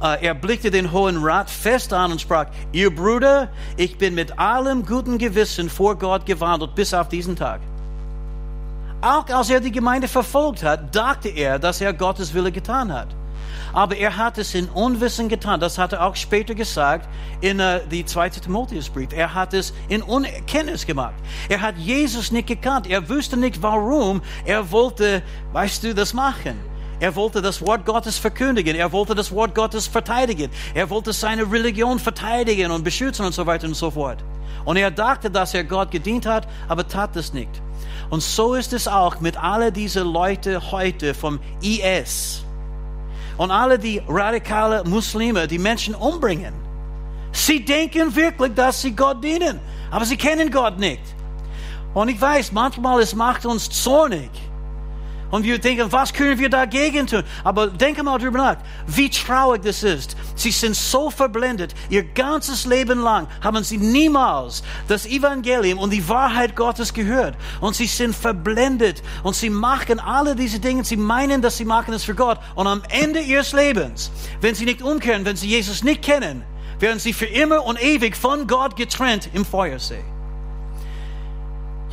äh, 0.00 0.24
er 0.24 0.34
blickte 0.34 0.70
den 0.70 0.92
Hohen 0.92 1.22
Rat 1.22 1.50
fest 1.50 1.92
an 1.92 2.12
und 2.12 2.20
sprach, 2.20 2.46
ihr 2.72 2.94
Bruder, 2.94 3.48
ich 3.76 3.98
bin 3.98 4.14
mit 4.14 4.38
allem 4.38 4.86
guten 4.86 5.18
Gewissen 5.18 5.68
vor 5.68 5.96
Gott 5.96 6.26
gewandelt 6.26 6.74
bis 6.74 6.94
auf 6.94 7.08
diesen 7.08 7.34
Tag. 7.34 7.60
Auch 9.04 9.28
als 9.28 9.50
er 9.50 9.60
die 9.60 9.70
Gemeinde 9.70 10.08
verfolgt 10.08 10.62
hat, 10.62 10.96
dachte 10.96 11.28
er, 11.28 11.58
dass 11.58 11.78
er 11.82 11.92
Gottes 11.92 12.32
Wille 12.32 12.50
getan 12.50 12.90
hat. 12.90 13.08
Aber 13.74 13.96
er 13.96 14.16
hat 14.16 14.38
es 14.38 14.54
in 14.54 14.66
Unwissen 14.70 15.28
getan. 15.28 15.60
Das 15.60 15.76
hat 15.76 15.92
er 15.92 16.06
auch 16.06 16.16
später 16.16 16.54
gesagt 16.54 17.06
in 17.42 17.60
uh, 17.60 17.80
die 17.90 18.06
zweite 18.06 18.40
Timotheusbrief. 18.40 19.12
Er 19.12 19.34
hat 19.34 19.52
es 19.52 19.74
in 19.88 20.00
Unerkenntnis 20.00 20.86
gemacht. 20.86 21.16
Er 21.50 21.60
hat 21.60 21.76
Jesus 21.76 22.32
nicht 22.32 22.46
gekannt. 22.46 22.86
Er 22.86 23.06
wusste 23.06 23.36
nicht, 23.36 23.60
warum 23.60 24.22
er 24.46 24.70
wollte, 24.70 25.22
weißt 25.52 25.84
du, 25.84 25.94
das 25.94 26.14
machen. 26.14 26.58
Er 26.98 27.14
wollte 27.14 27.42
das 27.42 27.60
Wort 27.60 27.84
Gottes 27.84 28.16
verkündigen. 28.16 28.74
Er 28.74 28.90
wollte 28.90 29.14
das 29.14 29.30
Wort 29.32 29.54
Gottes 29.54 29.86
verteidigen. 29.86 30.50
Er 30.72 30.88
wollte 30.88 31.12
seine 31.12 31.42
Religion 31.42 31.98
verteidigen 31.98 32.70
und 32.70 32.84
beschützen 32.84 33.26
und 33.26 33.34
so 33.34 33.44
weiter 33.44 33.66
und 33.66 33.74
so 33.74 33.90
fort. 33.90 34.24
Und 34.64 34.78
er 34.78 34.90
dachte, 34.90 35.30
dass 35.30 35.52
er 35.52 35.64
Gott 35.64 35.90
gedient 35.90 36.24
hat, 36.24 36.48
aber 36.68 36.88
tat 36.88 37.16
es 37.16 37.34
nicht. 37.34 37.60
Und 38.14 38.20
so 38.20 38.54
ist 38.54 38.72
es 38.72 38.86
auch 38.86 39.18
mit 39.18 39.36
all 39.36 39.72
diesen 39.72 40.06
Leute 40.06 40.70
heute 40.70 41.14
vom 41.14 41.40
IS 41.62 42.44
und 43.38 43.50
alle 43.50 43.76
die 43.76 44.00
radikale 44.06 44.84
Muslime, 44.84 45.48
die 45.48 45.58
Menschen 45.58 45.96
umbringen. 45.96 46.54
Sie 47.32 47.64
denken 47.64 48.14
wirklich, 48.14 48.54
dass 48.54 48.82
sie 48.82 48.94
Gott 48.94 49.24
dienen, 49.24 49.58
aber 49.90 50.04
sie 50.04 50.16
kennen 50.16 50.48
Gott 50.52 50.78
nicht. 50.78 51.00
Und 51.92 52.06
ich 52.06 52.20
weiß, 52.20 52.52
manchmal 52.52 53.00
es 53.00 53.16
macht 53.16 53.46
uns 53.46 53.68
zornig. 53.68 54.30
Und 55.34 55.42
wir 55.42 55.58
denken, 55.58 55.90
was 55.90 56.12
können 56.12 56.38
wir 56.38 56.48
dagegen 56.48 57.08
tun? 57.08 57.24
Aber 57.42 57.66
denke 57.66 58.04
mal 58.04 58.18
drüber 58.18 58.38
nach, 58.38 58.56
wie 58.86 59.10
traurig 59.10 59.62
das 59.62 59.82
ist. 59.82 60.16
Sie 60.36 60.52
sind 60.52 60.76
so 60.76 61.10
verblendet. 61.10 61.74
Ihr 61.90 62.04
ganzes 62.04 62.66
Leben 62.66 63.00
lang 63.00 63.26
haben 63.42 63.64
sie 63.64 63.78
niemals 63.78 64.62
das 64.86 65.06
Evangelium 65.06 65.80
und 65.80 65.90
die 65.90 66.08
Wahrheit 66.08 66.54
Gottes 66.54 66.94
gehört. 66.94 67.34
Und 67.60 67.74
sie 67.74 67.86
sind 67.86 68.14
verblendet. 68.14 69.02
Und 69.24 69.34
sie 69.34 69.50
machen 69.50 69.98
alle 69.98 70.36
diese 70.36 70.60
Dinge. 70.60 70.84
Sie 70.84 70.96
meinen, 70.96 71.42
dass 71.42 71.56
sie 71.56 71.64
machen 71.64 71.94
es 71.94 72.04
für 72.04 72.14
Gott. 72.14 72.38
Und 72.54 72.68
am 72.68 72.84
Ende 72.88 73.18
ihres 73.18 73.52
Lebens, 73.52 74.12
wenn 74.40 74.54
sie 74.54 74.66
nicht 74.66 74.82
umkehren, 74.82 75.24
wenn 75.24 75.34
sie 75.34 75.48
Jesus 75.48 75.82
nicht 75.82 76.02
kennen, 76.02 76.44
werden 76.78 77.00
sie 77.00 77.12
für 77.12 77.26
immer 77.26 77.64
und 77.64 77.82
ewig 77.82 78.16
von 78.16 78.46
Gott 78.46 78.76
getrennt 78.76 79.30
im 79.32 79.44
Feuersee. 79.44 80.13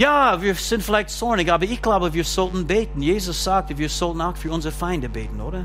Ja, 0.02 0.42
wir 0.42 0.56
sind 0.56 0.82
vielleicht 0.82 1.12
zornig, 1.12 1.52
aber 1.52 1.66
ich 1.66 1.80
glaube, 1.80 2.12
wir 2.12 2.24
sollten 2.24 2.66
beten. 2.66 3.04
Jesus 3.04 3.44
sagte, 3.44 3.78
wir 3.78 3.88
sollten 3.88 4.20
auch 4.20 4.36
für 4.36 4.52
unsere 4.52 4.74
Feinde 4.74 5.08
beten, 5.08 5.40
oder? 5.40 5.64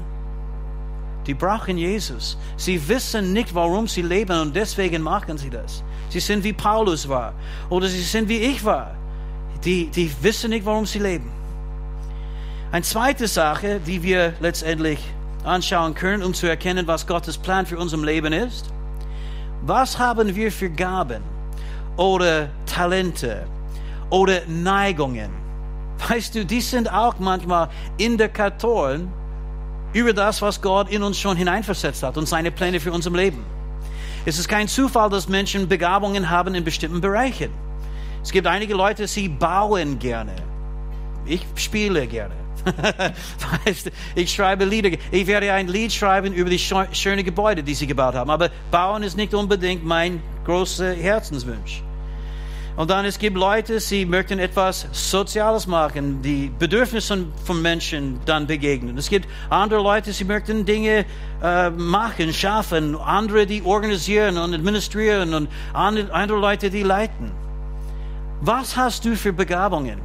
Die 1.27 1.33
brauchen 1.33 1.79
Jesus. 1.79 2.37
Sie 2.59 2.87
wissen 2.87 3.33
nicht, 3.33 3.55
warum 3.55 3.88
sie 3.88 4.03
leben 4.03 4.38
und 4.38 4.55
deswegen 4.55 5.01
machen 5.01 5.38
sie 5.38 5.49
das. 5.49 5.83
Sie 6.11 6.20
sind 6.20 6.44
wie 6.44 6.53
Paulus 6.53 7.09
war 7.09 7.33
oder 7.70 7.88
sie 7.88 8.03
sind 8.03 8.29
wie 8.29 8.37
ich 8.37 8.62
war. 8.62 8.94
Die, 9.64 9.87
die 9.87 10.12
wissen 10.20 10.51
nicht, 10.51 10.66
warum 10.66 10.85
sie 10.85 10.99
leben. 10.99 11.31
Eine 12.72 12.83
zweite 12.83 13.29
Sache, 13.29 13.81
die 13.81 14.03
wir 14.03 14.35
letztendlich 14.40 14.99
anschauen 15.44 15.94
können, 15.94 16.22
um 16.22 16.35
zu 16.35 16.46
erkennen, 16.46 16.87
was 16.87 17.07
Gottes 17.07 17.38
Plan 17.38 17.64
für 17.64 17.79
unser 17.79 17.96
Leben 17.96 18.35
ist. 18.35 18.66
Was 19.62 19.99
haben 19.99 20.35
wir 20.37 20.53
für 20.53 20.68
Gaben 20.68 21.22
oder 21.96 22.51
Talente? 22.66 23.46
Oder 24.10 24.42
Neigungen. 24.46 25.30
Weißt 26.08 26.34
du, 26.34 26.44
die 26.44 26.60
sind 26.60 26.92
auch 26.92 27.18
manchmal 27.18 27.68
Indikatoren 27.96 29.10
über 29.92 30.12
das, 30.12 30.42
was 30.42 30.60
Gott 30.60 30.90
in 30.90 31.02
uns 31.02 31.18
schon 31.18 31.36
hineinversetzt 31.36 32.02
hat 32.02 32.18
und 32.18 32.26
seine 32.26 32.50
Pläne 32.50 32.80
für 32.80 32.92
unser 32.92 33.10
Leben. 33.10 33.44
Es 34.26 34.38
ist 34.38 34.48
kein 34.48 34.68
Zufall, 34.68 35.08
dass 35.08 35.28
Menschen 35.28 35.68
Begabungen 35.68 36.28
haben 36.28 36.54
in 36.54 36.64
bestimmten 36.64 37.00
Bereichen. 37.00 37.50
Es 38.22 38.32
gibt 38.32 38.46
einige 38.46 38.74
Leute, 38.74 39.06
sie 39.06 39.28
bauen 39.28 39.98
gerne. 39.98 40.34
Ich 41.24 41.46
spiele 41.54 42.06
gerne. 42.06 42.34
ich 44.14 44.32
schreibe 44.32 44.64
Lieder. 44.64 44.90
Ich 45.10 45.26
werde 45.26 45.52
ein 45.52 45.68
Lied 45.68 45.92
schreiben 45.92 46.32
über 46.32 46.50
die 46.50 46.58
schönen 46.58 47.24
Gebäude, 47.24 47.62
die 47.62 47.74
sie 47.74 47.86
gebaut 47.86 48.14
haben. 48.14 48.30
Aber 48.30 48.50
bauen 48.70 49.02
ist 49.02 49.16
nicht 49.16 49.32
unbedingt 49.32 49.84
mein 49.84 50.20
großer 50.44 50.92
Herzenswunsch. 50.92 51.82
Und 52.76 52.90
dann 52.90 53.06
es 53.06 53.18
gibt 53.18 53.38
Leute, 53.38 53.80
sie 53.80 54.04
möchten 54.04 54.38
etwas 54.38 54.86
Soziales 54.92 55.66
machen, 55.66 56.20
die 56.20 56.52
Bedürfnisse 56.58 57.26
von 57.44 57.62
Menschen 57.62 58.20
dann 58.26 58.46
begegnen. 58.46 58.98
Es 58.98 59.08
gibt 59.08 59.26
andere 59.48 59.82
Leute, 59.82 60.12
sie 60.12 60.24
möchten 60.24 60.66
Dinge 60.66 61.06
äh, 61.42 61.70
machen, 61.70 62.34
schaffen, 62.34 62.94
andere, 62.94 63.46
die 63.46 63.62
organisieren 63.62 64.36
und 64.36 64.52
administrieren 64.52 65.32
und 65.32 65.48
andere 65.72 66.38
Leute, 66.38 66.68
die 66.68 66.82
leiten. 66.82 67.32
Was 68.42 68.76
hast 68.76 69.06
du 69.06 69.16
für 69.16 69.32
Begabungen? 69.32 69.98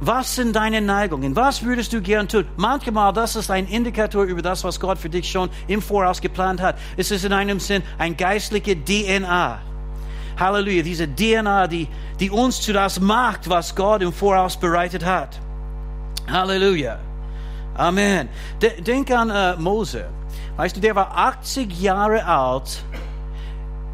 Was 0.00 0.36
sind 0.36 0.54
deine 0.54 0.80
Neigungen? 0.80 1.34
Was 1.34 1.64
würdest 1.64 1.92
du 1.92 2.00
gern 2.00 2.28
tun? 2.28 2.44
Manchmal, 2.56 3.12
das 3.12 3.34
ist 3.34 3.50
ein 3.50 3.66
Indikator 3.66 4.24
über 4.24 4.42
das, 4.42 4.62
was 4.62 4.78
Gott 4.78 4.98
für 4.98 5.08
dich 5.08 5.28
schon 5.28 5.50
im 5.66 5.82
Voraus 5.82 6.20
geplant 6.20 6.60
hat. 6.60 6.78
Es 6.96 7.10
ist 7.10 7.24
in 7.24 7.32
einem 7.32 7.58
Sinn 7.58 7.82
ein 7.98 8.16
geistliche 8.16 8.76
DNA. 8.76 9.73
Halleluja, 10.38 10.82
diese 10.82 11.08
DNA, 11.08 11.66
die, 11.66 11.88
die 12.20 12.30
uns 12.30 12.60
zu 12.60 12.72
das 12.72 13.00
macht, 13.00 13.48
was 13.48 13.74
Gott 13.74 14.02
im 14.02 14.12
Voraus 14.12 14.56
bereitet 14.56 15.04
hat. 15.04 15.38
Halleluja. 16.30 16.98
Amen. 17.76 18.28
Denk 18.60 19.10
an 19.10 19.30
uh, 19.30 19.60
Mose. 19.60 20.06
Weißt 20.56 20.76
du, 20.76 20.80
der 20.80 20.94
war 20.94 21.16
80 21.16 21.80
Jahre 21.80 22.24
alt, 22.24 22.84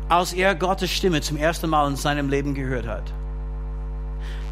als 0.09 0.33
er 0.33 0.55
Gottes 0.55 0.91
Stimme 0.91 1.21
zum 1.23 1.37
ersten 1.37 1.71
Mal 1.71 1.89
in 1.89 1.97
seinem 1.97 2.29
Leben 2.29 2.55
gehört 2.55 2.87
hat. 2.87 3.05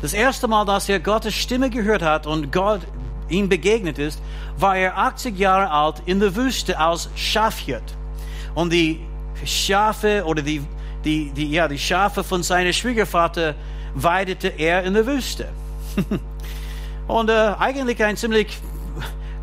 Das 0.01 0.13
erste 0.15 0.49
Mal, 0.49 0.65
dass 0.65 0.89
er 0.89 1.01
Gottes 1.01 1.35
Stimme 1.35 1.71
gehört 1.71 2.03
hat 2.03 2.27
und 2.27 2.53
Gott 2.53 2.81
ihm 3.29 3.49
begegnet 3.49 3.99
ist, 3.99 4.23
war 4.57 4.77
er 4.77 4.97
80 4.97 5.39
Jahre 5.39 5.71
alt 5.71 6.03
in 6.07 6.21
der 6.21 6.35
Wüste 6.35 6.79
als 6.79 7.11
Schafhirt. 7.15 7.97
Und 8.55 8.73
die 8.73 9.01
Schafe 9.45 10.25
oder 10.25 10.43
die 10.43 10.63
die, 11.05 11.31
die, 11.31 11.51
ja, 11.51 11.69
die 11.69 11.79
Schafe 11.79 12.25
von 12.25 12.43
seinem 12.43 12.73
Schwiegervater 12.73 13.55
weidete 13.95 14.49
er 14.49 14.83
in 14.85 14.95
der 14.95 15.07
Wüste. 15.07 15.49
Und 17.07 17.31
äh, 17.31 17.55
eigentlich 17.59 18.03
ein 18.05 18.17
ziemlich 18.17 18.59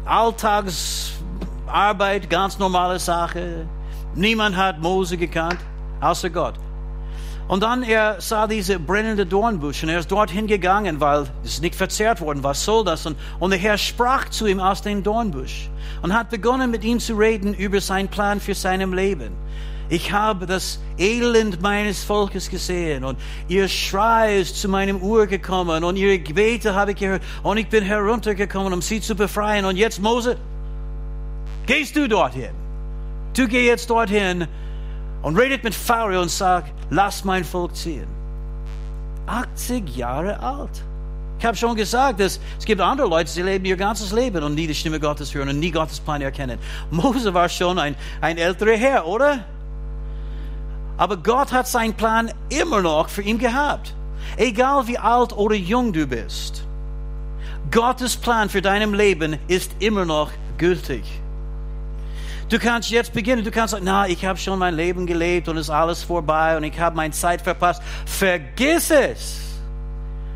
Alltagsarbeit, 0.06 2.30
ganz 2.30 2.60
normale 2.60 3.00
Sache. 3.00 3.66
Niemand 4.14 4.56
hat 4.56 4.80
Mose 4.80 5.18
gekannt, 5.18 5.58
außer 6.00 6.30
Gott. 6.30 6.54
Und 7.48 7.62
dann 7.62 7.84
er 7.84 8.20
sah 8.22 8.48
diese 8.48 8.80
brennende 8.80 9.26
Dornbusch 9.26 9.84
und 9.84 9.90
er 9.90 10.00
ist 10.00 10.12
dorthin 10.12 10.48
gegangen, 10.48 11.00
weil 11.00 11.28
es 11.44 11.62
nicht 11.62 11.76
verzehrt 11.76 12.20
worden. 12.20 12.44
Was 12.44 12.66
soll 12.66 12.84
das? 12.84 13.06
Und, 13.06 13.18
und 13.40 13.52
der 13.52 13.60
Herr 13.60 13.78
sprach 13.78 14.30
zu 14.30 14.48
ihm 14.48 14.60
aus 14.60 14.82
dem 14.82 15.04
Dornbusch 15.04 15.70
und 16.02 16.12
hat 16.12 16.32
begonnen 16.32 16.72
mit 16.72 16.84
ihm 16.84 17.00
zu 17.00 17.14
reden 17.14 17.54
über 17.54 17.82
seinen 17.82 18.08
Plan 18.08 18.40
für 18.40 18.56
sein 18.56 18.92
Leben. 18.92 19.34
Ich 19.90 20.12
habe 20.12 20.46
das 20.46 20.80
Elend 20.98 21.62
meines 21.62 22.04
Volkes 22.04 22.50
gesehen 22.50 23.04
und 23.04 23.20
ihr 23.48 23.68
Schrei 23.68 24.40
ist 24.40 24.60
zu 24.60 24.68
meinem 24.68 25.02
Ohr 25.02 25.28
gekommen 25.28 25.84
und 25.84 25.96
ihre 25.96 26.18
Gebete 26.18 26.74
habe 26.74 26.92
ich 26.92 26.98
gehört 26.98 27.22
und 27.44 27.58
ich 27.58 27.68
bin 27.68 27.84
heruntergekommen, 27.84 28.74
um 28.74 28.82
sie 28.82 29.00
zu 29.00 29.16
befreien. 29.16 29.66
Und 29.66 29.78
jetzt, 29.78 30.02
Mose, 30.02 30.38
gehst 31.68 31.96
du 31.96 32.08
dorthin. 32.08 32.52
Du 33.36 33.48
geh 33.48 33.68
jetzt 33.68 33.90
dorthin 33.90 34.48
und 35.22 35.38
redet 35.38 35.64
mit 35.64 35.76
Pharao 35.76 36.22
und 36.22 36.32
sag, 36.32 36.66
lass 36.90 37.24
mein 37.24 37.44
Volk 37.44 37.76
ziehen. 37.76 38.08
80 39.28 39.96
Jahre 39.96 40.40
alt. 40.40 40.84
Ich 41.38 41.46
habe 41.46 41.58
schon 41.58 41.76
gesagt, 41.76 42.20
dass 42.22 42.40
es 42.58 42.66
gibt 42.66 42.82
andere 42.82 43.08
Leute, 43.08 43.32
die 43.34 43.42
leben 43.42 43.66
ihr 43.66 43.76
ganzes 43.76 44.12
Leben 44.12 44.42
und 44.44 44.56
nie 44.56 44.68
die 44.68 44.74
Stimme 44.74 45.00
Gottes 45.00 45.34
hören 45.34 45.50
und 45.50 45.60
nie 45.60 45.70
Gottes 45.70 46.00
Plan 46.00 46.22
erkennen. 46.22 46.58
Mose 46.90 47.34
war 47.34 47.50
schon 47.50 47.78
ein, 47.78 47.96
ein 48.22 48.38
älterer 48.38 48.78
Herr, 48.78 49.06
oder? 49.06 49.46
Aber 50.98 51.18
Gott 51.18 51.52
hat 51.52 51.68
seinen 51.68 51.94
Plan 51.94 52.32
immer 52.50 52.82
noch 52.82 53.10
für 53.10 53.22
ihn 53.22 53.38
gehabt. 53.38 53.94
Egal 54.38 54.88
wie 54.88 54.98
alt 54.98 55.34
oder 55.34 55.56
jung 55.56 55.94
du 55.94 56.08
bist. 56.08 56.64
Gottes 57.72 58.16
Plan 58.16 58.50
für 58.50 58.62
deinem 58.62 58.94
Leben 58.94 59.38
ist 59.48 59.72
immer 59.80 60.06
noch 60.06 60.32
gültig. 60.58 61.04
Du 62.50 62.60
kannst 62.60 62.92
jetzt 62.92 63.12
beginnen, 63.14 63.44
du 63.44 63.50
kannst 63.50 63.72
sagen, 63.72 63.86
na, 63.86 64.08
ich 64.08 64.24
habe 64.24 64.38
schon 64.38 64.60
mein 64.60 64.76
Leben 64.76 65.08
gelebt 65.08 65.48
und 65.48 65.58
ist 65.58 65.72
alles 65.72 66.04
vorbei 66.04 66.56
und 66.56 66.64
ich 66.64 66.80
habe 66.80 66.96
meine 66.96 67.14
Zeit 67.14 67.42
verpasst. 67.42 67.82
Vergiss 68.06 68.92
es. 68.92 69.42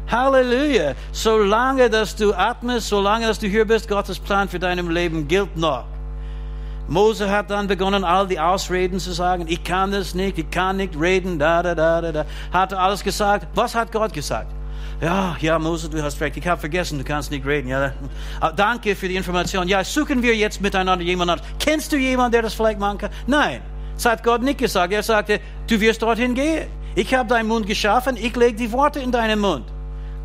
Halleluja. 0.09 0.95
Solange 1.11 1.87
dass 1.89 2.15
du 2.15 2.33
atmest, 2.33 2.87
solange 2.87 3.27
dass 3.27 3.37
du 3.37 3.47
hier 3.47 3.65
bist, 3.65 3.87
Gottes 3.87 4.17
Plan 4.17 4.49
für 4.49 4.57
deinem 4.57 4.89
Leben 4.89 5.27
gilt 5.27 5.55
noch. 5.55 5.85
Mose 6.89 7.29
hat 7.29 7.51
dann 7.51 7.67
begonnen, 7.67 8.03
all 8.03 8.27
die 8.27 8.39
Ausreden 8.39 8.99
zu 8.99 9.13
sagen. 9.13 9.45
Ich 9.47 9.63
kann 9.63 9.91
das 9.91 10.15
nicht, 10.15 10.39
ich 10.39 10.49
kann 10.49 10.77
nicht 10.77 10.99
reden, 10.99 11.37
da, 11.37 11.61
da, 11.61 11.75
da, 11.75 12.01
da, 12.01 12.11
da. 12.11 12.25
Hat 12.51 12.73
alles 12.73 13.03
gesagt? 13.03 13.47
Was 13.53 13.75
hat 13.75 13.91
Gott 13.91 14.11
gesagt? 14.11 14.51
Ja, 14.99 15.37
ja, 15.39 15.57
Mose, 15.59 15.89
du 15.89 16.01
hast 16.01 16.19
recht. 16.19 16.35
Ich 16.35 16.47
habe 16.47 16.59
vergessen, 16.59 16.97
du 16.97 17.05
kannst 17.05 17.31
nicht 17.31 17.45
reden. 17.45 17.69
Ja, 17.69 17.93
ah, 18.41 18.51
danke 18.51 18.95
für 18.95 19.07
die 19.07 19.15
Information. 19.15 19.67
Ja, 19.67 19.83
suchen 19.83 20.21
wir 20.23 20.35
jetzt 20.35 20.61
miteinander 20.61 21.05
jemanden. 21.05 21.39
Kennst 21.59 21.91
du 21.91 21.97
jemanden, 21.97 22.33
der 22.33 22.41
das 22.41 22.55
vielleicht 22.55 22.79
machen 22.79 22.97
kann? 22.97 23.11
Nein, 23.27 23.61
das 23.93 24.05
hat 24.05 24.23
Gott 24.23 24.41
nicht 24.41 24.57
gesagt. 24.57 24.91
Er 24.91 25.03
sagte, 25.03 25.39
du 25.67 25.79
wirst 25.79 26.01
dorthin 26.01 26.33
gehen. 26.33 26.67
Ich 26.95 27.13
habe 27.13 27.29
deinen 27.29 27.47
Mund 27.47 27.67
geschaffen, 27.67 28.17
ich 28.17 28.35
lege 28.35 28.55
die 28.55 28.71
Worte 28.71 28.99
in 28.99 29.11
deinen 29.11 29.39
Mund. 29.39 29.65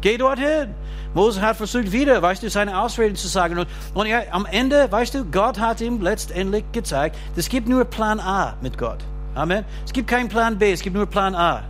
Geh 0.05 0.19
dorthin. 0.19 0.75
Mose 1.15 1.41
hat 1.41 1.57
versucht, 1.57 1.91
wieder, 1.91 2.21
weißt 2.21 2.43
du, 2.43 2.51
seine 2.51 2.79
Ausreden 2.79 3.17
zu 3.17 3.27
sagen. 3.27 3.57
Und, 3.57 3.69
und 3.95 4.05
er, 4.05 4.35
am 4.35 4.45
Ende, 4.45 4.93
weißt 4.93 5.15
du, 5.15 5.25
Gott 5.25 5.59
hat 5.59 5.81
ihm 5.81 6.03
letztendlich 6.03 6.63
gezeigt, 6.73 7.17
es 7.37 7.49
gibt 7.49 7.67
nur 7.67 7.87
Plan 7.87 8.21
A 8.21 8.55
mit 8.61 8.77
Gott. 8.77 8.99
Amen. 9.35 9.65
Es 9.83 9.95
gibt 9.95 10.07
keinen 10.07 10.29
Plan 10.29 10.59
B, 10.59 10.73
es 10.73 10.83
gibt 10.83 10.95
nur 10.95 11.07
Plan 11.07 11.35
A. 11.35 11.63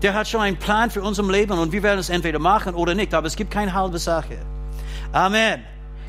Der 0.00 0.14
hat 0.14 0.28
schon 0.28 0.42
einen 0.42 0.58
Plan 0.58 0.92
für 0.92 1.02
unser 1.02 1.24
Leben 1.24 1.58
und 1.58 1.72
wir 1.72 1.82
werden 1.82 1.98
es 1.98 2.08
entweder 2.08 2.38
machen 2.38 2.72
oder 2.76 2.94
nicht, 2.94 3.12
aber 3.12 3.26
es 3.26 3.34
gibt 3.34 3.50
keine 3.50 3.72
halbe 3.72 3.98
Sache. 3.98 4.38
Amen. 5.10 5.64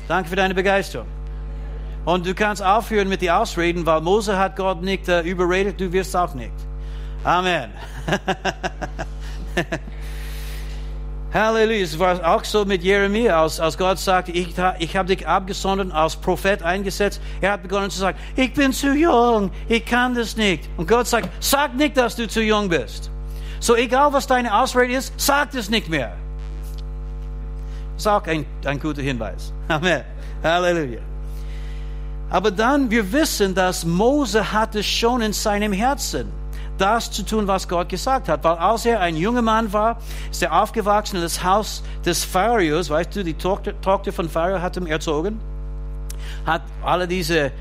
Danke 0.06 0.30
für 0.30 0.36
deine 0.36 0.54
Begeisterung. 0.54 1.08
Und 2.04 2.24
du 2.24 2.36
kannst 2.36 2.62
aufhören 2.62 3.08
mit 3.08 3.20
den 3.20 3.30
Ausreden, 3.30 3.84
weil 3.84 4.00
Mose 4.00 4.38
hat 4.38 4.54
Gott 4.54 4.80
nicht 4.80 5.08
äh, 5.08 5.22
überredet, 5.22 5.80
du 5.80 5.92
wirst 5.92 6.14
auch 6.14 6.34
nicht. 6.34 6.52
Amen. 7.24 7.72
Halleluja. 11.32 11.84
Es 11.84 11.98
war 11.98 12.24
auch 12.26 12.44
so 12.44 12.64
mit 12.64 12.82
Jeremia, 12.82 13.42
als, 13.42 13.60
als 13.60 13.76
Gott 13.76 13.98
sagte, 13.98 14.32
ich, 14.32 14.54
ich 14.78 14.96
habe 14.96 15.14
dich 15.14 15.26
abgesondert, 15.26 15.92
als 15.92 16.16
Prophet 16.16 16.62
eingesetzt. 16.62 17.20
Er 17.40 17.52
hat 17.52 17.62
begonnen 17.62 17.90
zu 17.90 17.98
sagen, 17.98 18.18
ich 18.34 18.52
bin 18.54 18.72
zu 18.72 18.94
jung, 18.94 19.50
ich 19.68 19.84
kann 19.84 20.14
das 20.14 20.36
nicht. 20.36 20.68
Und 20.76 20.88
Gott 20.88 21.06
sagt, 21.06 21.28
sag 21.40 21.74
nicht, 21.76 21.96
dass 21.96 22.16
du 22.16 22.26
zu 22.26 22.42
jung 22.42 22.68
bist. 22.68 23.10
So 23.60 23.76
egal, 23.76 24.12
was 24.12 24.26
deine 24.26 24.54
Ausrede 24.54 24.94
ist, 24.94 25.12
sag 25.18 25.50
das 25.52 25.68
nicht 25.68 25.88
mehr. 25.88 26.16
Das 27.94 28.02
ist 28.02 28.06
auch 28.06 28.26
ein, 28.26 28.46
ein 28.64 28.80
guter 28.80 29.02
Hinweis. 29.02 29.52
Amen. 29.68 30.04
Halleluja. 30.42 31.00
Aber 32.30 32.50
dann, 32.50 32.90
wir 32.90 33.10
wissen, 33.12 33.54
dass 33.54 33.84
Mose 33.84 34.52
hatte 34.52 34.82
schon 34.82 35.20
in 35.20 35.32
seinem 35.32 35.72
Herzen 35.72 36.37
das 36.78 37.10
zu 37.10 37.24
tun, 37.24 37.46
was 37.46 37.68
Gott 37.68 37.88
gesagt 37.88 38.28
hat. 38.28 38.44
Weil 38.44 38.56
als 38.56 38.86
er 38.86 39.00
ein 39.00 39.16
junger 39.16 39.42
Mann 39.42 39.72
war, 39.72 39.98
ist 40.30 40.42
er 40.42 40.62
aufgewachsen 40.62 41.16
in 41.16 41.22
das 41.22 41.42
Haus 41.44 41.82
des 42.04 42.24
Pharaos. 42.24 42.90
Weißt 42.90 43.14
du, 43.16 43.24
die 43.24 43.34
Tochter, 43.34 43.74
von 44.12 44.28
Pharao 44.28 44.60
hat 44.62 44.76
ihn 44.76 44.86
erzogen. 44.86 45.40
Hat 46.46 46.62
alle 46.82 47.06
diese 47.06 47.52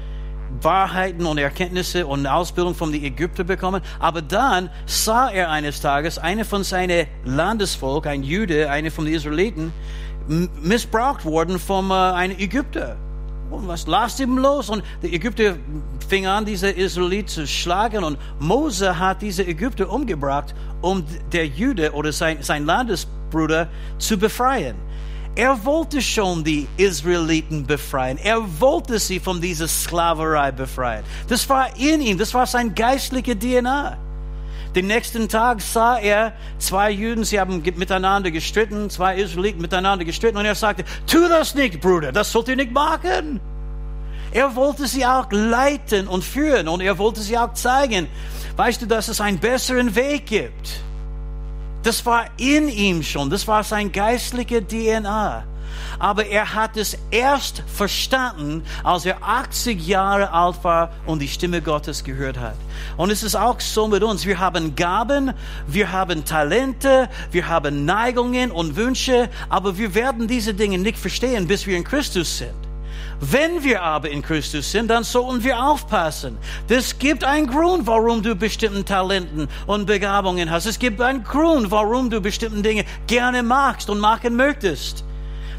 Wahrheiten 0.62 1.26
und 1.26 1.38
Erkenntnisse 1.38 2.08
und 2.08 2.26
Ausbildung 2.26 2.74
von 2.76 2.92
den 2.92 3.04
Ägyptern 3.04 3.48
bekommen. 3.48 3.82
Aber 4.00 4.22
dann 4.22 4.70
sah 4.86 5.30
er 5.30 5.50
eines 5.50 5.82
Tages 5.82 6.18
eine 6.18 6.46
von 6.46 6.64
seinem 6.64 7.08
Landesvolk, 7.26 8.08
ein 8.08 8.24
Jude, 8.24 8.70
eine 8.70 8.92
von 8.92 9.06
den 9.06 9.14
Israeliten, 9.14 9.74
missbraucht 10.62 11.26
worden 11.26 11.60
von 11.60 11.90
äh, 11.90 11.94
einem 11.94 12.38
Ägypter. 12.38 12.98
Und 13.50 13.68
was 13.68 13.88
lasst 13.88 14.20
ihm 14.20 14.38
los? 14.38 14.70
Und 14.70 14.84
die 15.02 15.14
Ägypter 15.14 15.56
fing 16.08 16.28
an, 16.28 16.46
diese 16.46 16.70
Israelit 16.70 17.30
zu 17.30 17.48
schlagen. 17.48 18.04
Und 18.04 18.18
Mose 18.40 18.98
hat 18.98 19.22
diese 19.22 19.46
Ägypter 19.46 19.90
umgebracht, 19.90 20.54
um 20.82 21.04
der 21.32 21.48
Jude 21.48 21.94
oder 21.94 22.12
sein, 22.12 22.40
sein 22.42 22.66
Landesbruder 22.66 23.70
zu 23.98 24.18
befreien. 24.18 24.76
Er 25.36 25.64
wollte 25.64 26.02
schon 26.02 26.44
die 26.44 26.68
Israeliten 26.78 27.64
befreien. 27.66 28.18
Er 28.18 28.42
wollte 28.60 28.98
sie 28.98 29.20
von 29.20 29.40
dieser 29.40 29.68
Sklaverei 29.68 30.52
befreien. 30.52 31.04
Das 31.28 31.48
war 31.48 31.78
in 31.78 32.02
ihm, 32.02 32.18
das 32.18 32.34
war 32.34 32.48
sein 32.48 32.74
geistliche 32.74 33.38
DNA. 33.38 33.98
Den 34.78 34.86
nächsten 34.86 35.28
Tag 35.28 35.60
sah 35.60 35.98
er 35.98 36.34
zwei 36.60 36.92
Juden, 36.92 37.24
sie 37.24 37.40
haben 37.40 37.64
miteinander 37.78 38.30
gestritten, 38.30 38.92
zwei 38.92 39.16
Israeliten 39.16 39.60
miteinander 39.60 40.06
gestritten 40.06 40.38
und 40.38 40.46
er 40.46 40.54
sagte, 40.54 40.84
tu 41.08 41.28
das 41.28 41.56
nicht, 41.56 41.82
Bruder, 41.82 42.12
das 42.12 42.32
sollt 42.32 42.48
ihr 42.48 42.56
nicht 42.56 42.72
machen. 42.72 43.40
Er 44.32 44.56
wollte 44.56 44.86
sie 44.86 45.04
auch 45.04 45.32
leiten 45.32 46.08
und 46.08 46.24
führen 46.24 46.68
und 46.68 46.82
er 46.82 47.00
wollte 47.00 47.22
sie 47.22 47.36
auch 47.40 47.54
zeigen, 47.54 48.08
weißt 48.56 48.84
du, 48.84 48.86
dass 48.86 49.08
es 49.08 49.20
einen 49.20 49.40
besseren 49.40 49.96
Weg 49.96 50.28
gibt. 50.28 50.82
Das 51.82 52.06
war 52.06 52.26
in 52.38 52.70
ihm 52.70 53.02
schon, 53.02 53.32
das 53.32 53.48
war 53.48 53.64
sein 53.64 53.92
geistlicher 53.92 54.62
DNA. 54.62 55.44
Aber 56.00 56.26
er 56.26 56.54
hat 56.54 56.78
es 56.78 56.98
erst 57.12 57.64
verstanden, 57.68 58.64
als 58.84 59.06
er 59.06 59.24
80 59.24 59.86
Jahre 59.86 60.32
alt 60.32 60.64
war 60.64 60.92
und 61.06 61.22
die 61.22 61.28
Stimme 61.28 61.62
Gottes 61.62 62.04
gehört 62.04 62.38
hat. 62.38 62.56
Und 62.98 63.12
es 63.12 63.24
ist 63.24 63.36
auch 63.36 63.60
so 63.60 63.88
mit 63.88 64.04
uns. 64.04 64.26
Wir 64.26 64.40
haben 64.40 64.76
Gaben, 64.76 65.34
wir 65.68 65.92
haben 65.92 66.26
Talente, 66.26 67.10
wir 67.32 67.48
haben 67.48 67.86
Neigungen 67.86 68.52
und 68.52 68.76
Wünsche, 68.76 69.30
aber 69.50 69.78
wir 69.78 69.94
werden 69.96 70.28
diese 70.28 70.54
Dinge 70.54 70.78
nicht 70.78 70.98
verstehen, 70.98 71.48
bis 71.48 71.66
wir 71.68 71.78
in 71.78 71.84
Christus 71.84 72.38
sind. 72.38 72.68
Wenn 73.20 73.64
wir 73.64 73.82
aber 73.82 74.10
in 74.12 74.22
Christus 74.22 74.72
sind, 74.72 74.90
dann 74.90 75.04
sollten 75.04 75.44
wir 75.44 75.64
aufpassen. 75.64 76.38
Es 76.68 77.00
gibt 77.00 77.24
einen 77.24 77.48
Grund, 77.48 77.88
warum 77.88 78.22
du 78.22 78.36
bestimmten 78.36 78.86
Talenten 78.86 79.48
und 79.66 79.88
Begabungen 79.88 80.52
hast. 80.52 80.68
Es 80.68 80.78
gibt 80.78 81.02
einen 81.02 81.24
Grund, 81.24 81.72
warum 81.72 82.12
du 82.12 82.22
bestimmte 82.22 82.62
Dinge 82.62 82.86
gerne 83.08 83.42
magst 83.42 83.90
und 83.90 84.00
machen 84.00 84.36
möchtest. 84.36 85.04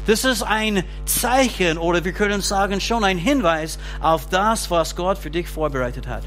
Das 0.07 0.23
ist 0.23 0.41
ein 0.41 0.83
Zeichen 1.05 1.77
oder 1.77 2.03
wir 2.03 2.13
können 2.13 2.41
sagen 2.41 2.81
schon 2.81 3.03
ein 3.03 3.17
Hinweis 3.17 3.77
auf 4.01 4.27
das, 4.27 4.71
was 4.71 4.95
Gott 4.95 5.17
für 5.17 5.29
dich 5.29 5.47
vorbereitet 5.47 6.07
hat. 6.07 6.23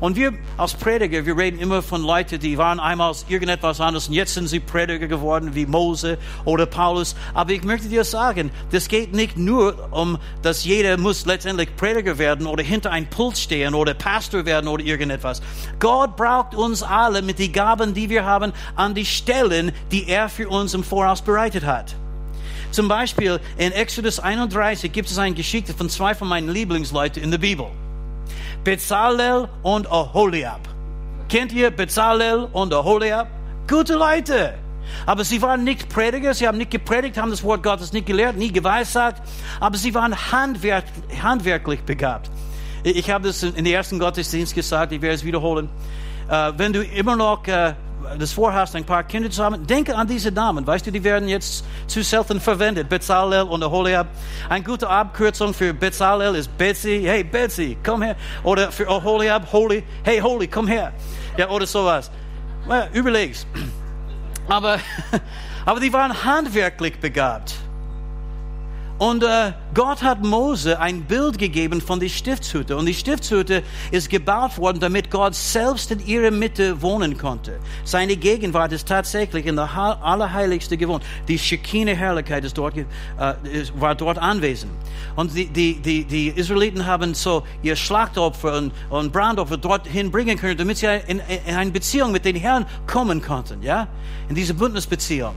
Und 0.00 0.16
wir 0.16 0.32
als 0.56 0.74
Prediger, 0.74 1.24
wir 1.24 1.36
reden 1.36 1.58
immer 1.58 1.82
von 1.82 2.02
Leuten, 2.02 2.38
die 2.38 2.58
waren 2.58 2.80
einmal 2.80 3.14
irgendetwas 3.28 3.80
anderes 3.80 4.08
und 4.08 4.14
jetzt 4.14 4.34
sind 4.34 4.48
sie 4.48 4.60
Prediger 4.60 5.06
geworden 5.06 5.54
wie 5.54 5.66
Mose 5.66 6.18
oder 6.44 6.66
Paulus. 6.66 7.14
Aber 7.34 7.52
ich 7.52 7.64
möchte 7.64 7.88
dir 7.88 8.04
sagen, 8.04 8.50
das 8.70 8.88
geht 8.88 9.12
nicht 9.14 9.36
nur 9.36 9.88
um, 9.92 10.18
dass 10.42 10.64
jeder 10.64 10.96
muss 10.98 11.24
letztendlich 11.24 11.74
Prediger 11.76 12.18
werden 12.18 12.46
oder 12.46 12.62
hinter 12.62 12.90
ein 12.90 13.08
Pult 13.08 13.38
stehen 13.38 13.74
oder 13.74 13.94
Pastor 13.94 14.44
werden 14.44 14.68
oder 14.68 14.84
irgendetwas. 14.84 15.42
Gott 15.78 16.16
braucht 16.16 16.54
uns 16.54 16.82
alle 16.82 17.22
mit 17.22 17.38
den 17.38 17.52
Gaben, 17.52 17.94
die 17.94 18.10
wir 18.10 18.24
haben, 18.24 18.52
an 18.74 18.94
die 18.94 19.06
Stellen, 19.06 19.72
die 19.90 20.08
er 20.08 20.28
für 20.28 20.48
uns 20.48 20.74
im 20.74 20.84
Voraus 20.84 21.22
bereitet 21.22 21.64
hat. 21.64 21.94
Zum 22.72 22.88
Beispiel 22.88 23.38
in 23.58 23.70
Exodus 23.70 24.18
31 24.18 24.90
gibt 24.92 25.10
es 25.10 25.18
eine 25.18 25.34
Geschichte 25.34 25.74
von 25.74 25.90
zwei 25.90 26.14
von 26.14 26.26
meinen 26.26 26.48
Lieblingsleuten 26.48 27.22
in 27.22 27.30
der 27.30 27.38
Bibel. 27.38 27.66
Bezalel 28.64 29.48
und 29.62 29.90
Oholiab. 29.90 30.60
Kennt 31.28 31.52
ihr 31.52 31.70
Bezalel 31.70 32.48
und 32.50 32.72
Oholiab? 32.72 33.28
Gute 33.68 33.94
Leute. 33.94 34.54
Aber 35.04 35.22
sie 35.22 35.42
waren 35.42 35.64
nicht 35.64 35.90
Prediger, 35.90 36.32
sie 36.32 36.48
haben 36.48 36.56
nicht 36.56 36.70
gepredigt, 36.70 37.18
haben 37.18 37.30
das 37.30 37.42
Wort 37.44 37.62
Gottes 37.62 37.92
nicht 37.92 38.06
gelehrt, 38.06 38.36
nie 38.36 38.50
geweissagt, 38.50 39.22
aber 39.60 39.76
sie 39.76 39.94
waren 39.94 40.32
handwerk, 40.32 40.84
handwerklich 41.22 41.82
begabt. 41.82 42.30
Ich 42.84 43.10
habe 43.10 43.28
das 43.28 43.42
in 43.42 43.54
den 43.54 43.66
ersten 43.66 43.98
Gottesdienst 43.98 44.54
gesagt, 44.54 44.92
ich 44.92 45.02
werde 45.02 45.14
es 45.14 45.24
wiederholen. 45.24 45.68
Äh, 46.28 46.52
wenn 46.56 46.72
du 46.72 46.82
immer 46.82 47.16
noch 47.16 47.46
äh, 47.46 47.74
das 48.18 48.32
vorhast, 48.32 48.76
ein 48.76 48.84
paar 48.84 49.04
Kinder 49.04 49.30
zu 49.30 49.42
haben, 49.42 49.66
denke 49.66 49.94
an 49.94 50.06
diese 50.06 50.30
Namen. 50.30 50.66
Weißt 50.66 50.86
du, 50.86 50.90
die 50.90 51.02
werden 51.02 51.28
jetzt 51.28 51.64
zu 51.86 52.02
selten 52.02 52.40
verwendet. 52.40 52.88
Bezalel 52.88 53.42
und 53.42 53.62
Oholiab. 53.62 54.08
Eine 54.48 54.64
gute 54.64 54.88
Abkürzung 54.88 55.54
für 55.54 55.72
Bezalel 55.72 56.34
ist 56.34 56.56
Betsy. 56.56 57.02
Hey, 57.04 57.24
Betsy, 57.24 57.76
komm 57.84 58.02
her. 58.02 58.16
Oder 58.42 58.72
für 58.72 58.88
Oholiab, 58.88 59.52
Holy. 59.52 59.82
Hey, 60.02 60.18
Holy, 60.20 60.46
komm 60.48 60.66
her. 60.66 60.92
Ja, 61.36 61.48
oder 61.48 61.66
sowas. 61.66 62.10
Überleg's. 62.92 63.46
Aber, 64.48 64.78
aber 65.64 65.80
die 65.80 65.92
waren 65.92 66.24
handwerklich 66.24 66.98
begabt. 66.98 67.54
Und 69.02 69.24
äh, 69.24 69.52
Gott 69.74 70.00
hat 70.04 70.22
Mose 70.22 70.78
ein 70.78 71.02
Bild 71.02 71.36
gegeben 71.36 71.80
von 71.80 71.98
der 71.98 72.08
Stiftshütte. 72.08 72.76
Und 72.76 72.86
die 72.86 72.94
Stiftshütte 72.94 73.64
ist 73.90 74.08
gebaut 74.08 74.56
worden, 74.58 74.78
damit 74.78 75.10
Gott 75.10 75.34
selbst 75.34 75.90
in 75.90 76.06
ihrer 76.06 76.30
Mitte 76.30 76.80
wohnen 76.80 77.18
konnte. 77.18 77.58
Seine 77.82 78.14
Gegenwart 78.14 78.70
ist 78.70 78.86
tatsächlich 78.86 79.46
in 79.46 79.56
der 79.56 79.76
Allerheiligste 79.76 80.76
gewohnt. 80.76 81.02
Die 81.26 81.36
Shekinah 81.36 81.94
Herrlichkeit 81.94 82.44
ist 82.44 82.56
dort, 82.56 82.76
äh, 82.76 82.84
war 83.74 83.96
dort 83.96 84.18
anwesend. 84.18 84.70
Und 85.16 85.34
die, 85.34 85.46
die, 85.46 85.80
die, 85.80 86.04
die 86.04 86.28
Israeliten 86.28 86.86
haben 86.86 87.14
so 87.14 87.42
ihr 87.64 87.74
Schlachtopfer 87.74 88.56
und, 88.56 88.72
und 88.88 89.12
Brandopfer 89.12 89.56
dorthin 89.56 90.12
bringen 90.12 90.38
können, 90.38 90.56
damit 90.56 90.76
sie 90.76 90.86
in, 91.08 91.20
in 91.44 91.56
eine 91.56 91.72
Beziehung 91.72 92.12
mit 92.12 92.24
den 92.24 92.36
Herrn 92.36 92.66
kommen 92.86 93.20
konnten. 93.20 93.64
Ja? 93.64 93.88
In 94.28 94.36
diese 94.36 94.54
Bündnisbeziehung. 94.54 95.34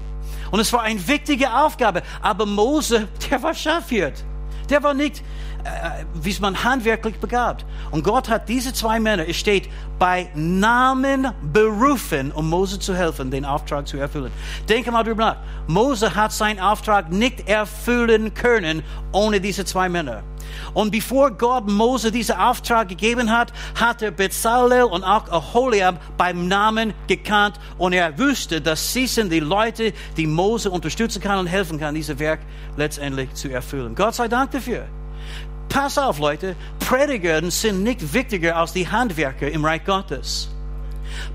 Und 0.52 0.60
es 0.60 0.72
war 0.74 0.82
eine 0.82 1.06
wichtige 1.08 1.54
Aufgabe. 1.54 2.02
Aber 2.22 2.46
Mose, 2.46 3.08
der 3.30 3.42
war 3.42 3.54
Schafhirt. 3.54 4.24
Der 4.70 4.82
war 4.82 4.94
nicht, 4.94 5.24
äh, 5.64 6.06
wie 6.16 6.36
man 6.40 6.64
handwerklich 6.64 7.18
begabt. 7.20 7.66
Und 7.92 8.04
Gott 8.04 8.30
hat 8.30 8.50
diese 8.50 8.74
zwei 8.74 9.00
Männer, 9.00 9.28
es 9.28 9.38
steht, 9.38 9.70
bei 10.00 10.30
Namen 10.34 11.32
berufen, 11.54 12.32
um 12.32 12.50
Mose 12.50 12.80
zu 12.80 12.96
helfen, 12.96 13.32
den 13.32 13.46
Auftrag 13.46 13.88
zu 13.88 13.98
erfüllen. 13.98 14.32
Denke 14.68 14.92
mal 14.92 15.04
drüber 15.04 15.26
nach. 15.26 15.38
Mose 15.68 16.16
hat 16.16 16.34
seinen 16.34 16.60
Auftrag 16.60 17.12
nicht 17.12 17.48
erfüllen 17.48 18.34
können 18.34 18.84
ohne 19.12 19.40
diese 19.40 19.66
zwei 19.66 19.88
Männer. 19.88 20.24
Und 20.74 20.92
bevor 20.92 21.32
Gott 21.32 21.70
Mose 21.70 22.12
diesen 22.12 22.36
Auftrag 22.36 22.90
gegeben 22.90 23.32
hat, 23.32 23.52
hat 23.80 24.02
er 24.02 24.12
Bezalel 24.12 24.84
und 24.84 25.04
auch 25.04 25.30
Aholiab 25.30 26.00
beim 26.18 26.48
Namen 26.48 26.94
gekannt 27.08 27.60
und 27.78 27.94
er 27.94 28.18
wusste, 28.18 28.62
dass 28.62 28.94
sie 28.94 29.08
sind 29.08 29.32
die 29.32 29.40
Leute, 29.40 29.94
die 30.18 30.28
Mose 30.28 30.70
unterstützen 30.70 31.22
kann 31.22 31.40
und 31.40 31.48
helfen 31.48 31.80
kann, 31.80 31.96
dieses 31.96 32.20
Werk 32.20 32.40
letztendlich 32.78 33.34
zu 33.34 33.50
erfüllen. 33.50 33.96
Gott 33.96 34.16
sei 34.16 34.28
Dank 34.28 34.52
dafür. 34.52 34.86
Pass 35.70 35.98
auf, 35.98 36.20
Leute, 36.20 36.56
Prediger 36.80 37.50
sind 37.52 37.84
nicht 37.84 38.14
wichtiger 38.14 38.56
als 38.56 38.74
die 38.74 38.88
Handwerker 38.88 39.50
im 39.52 39.66
Reich 39.66 39.84
Gottes. 39.84 40.50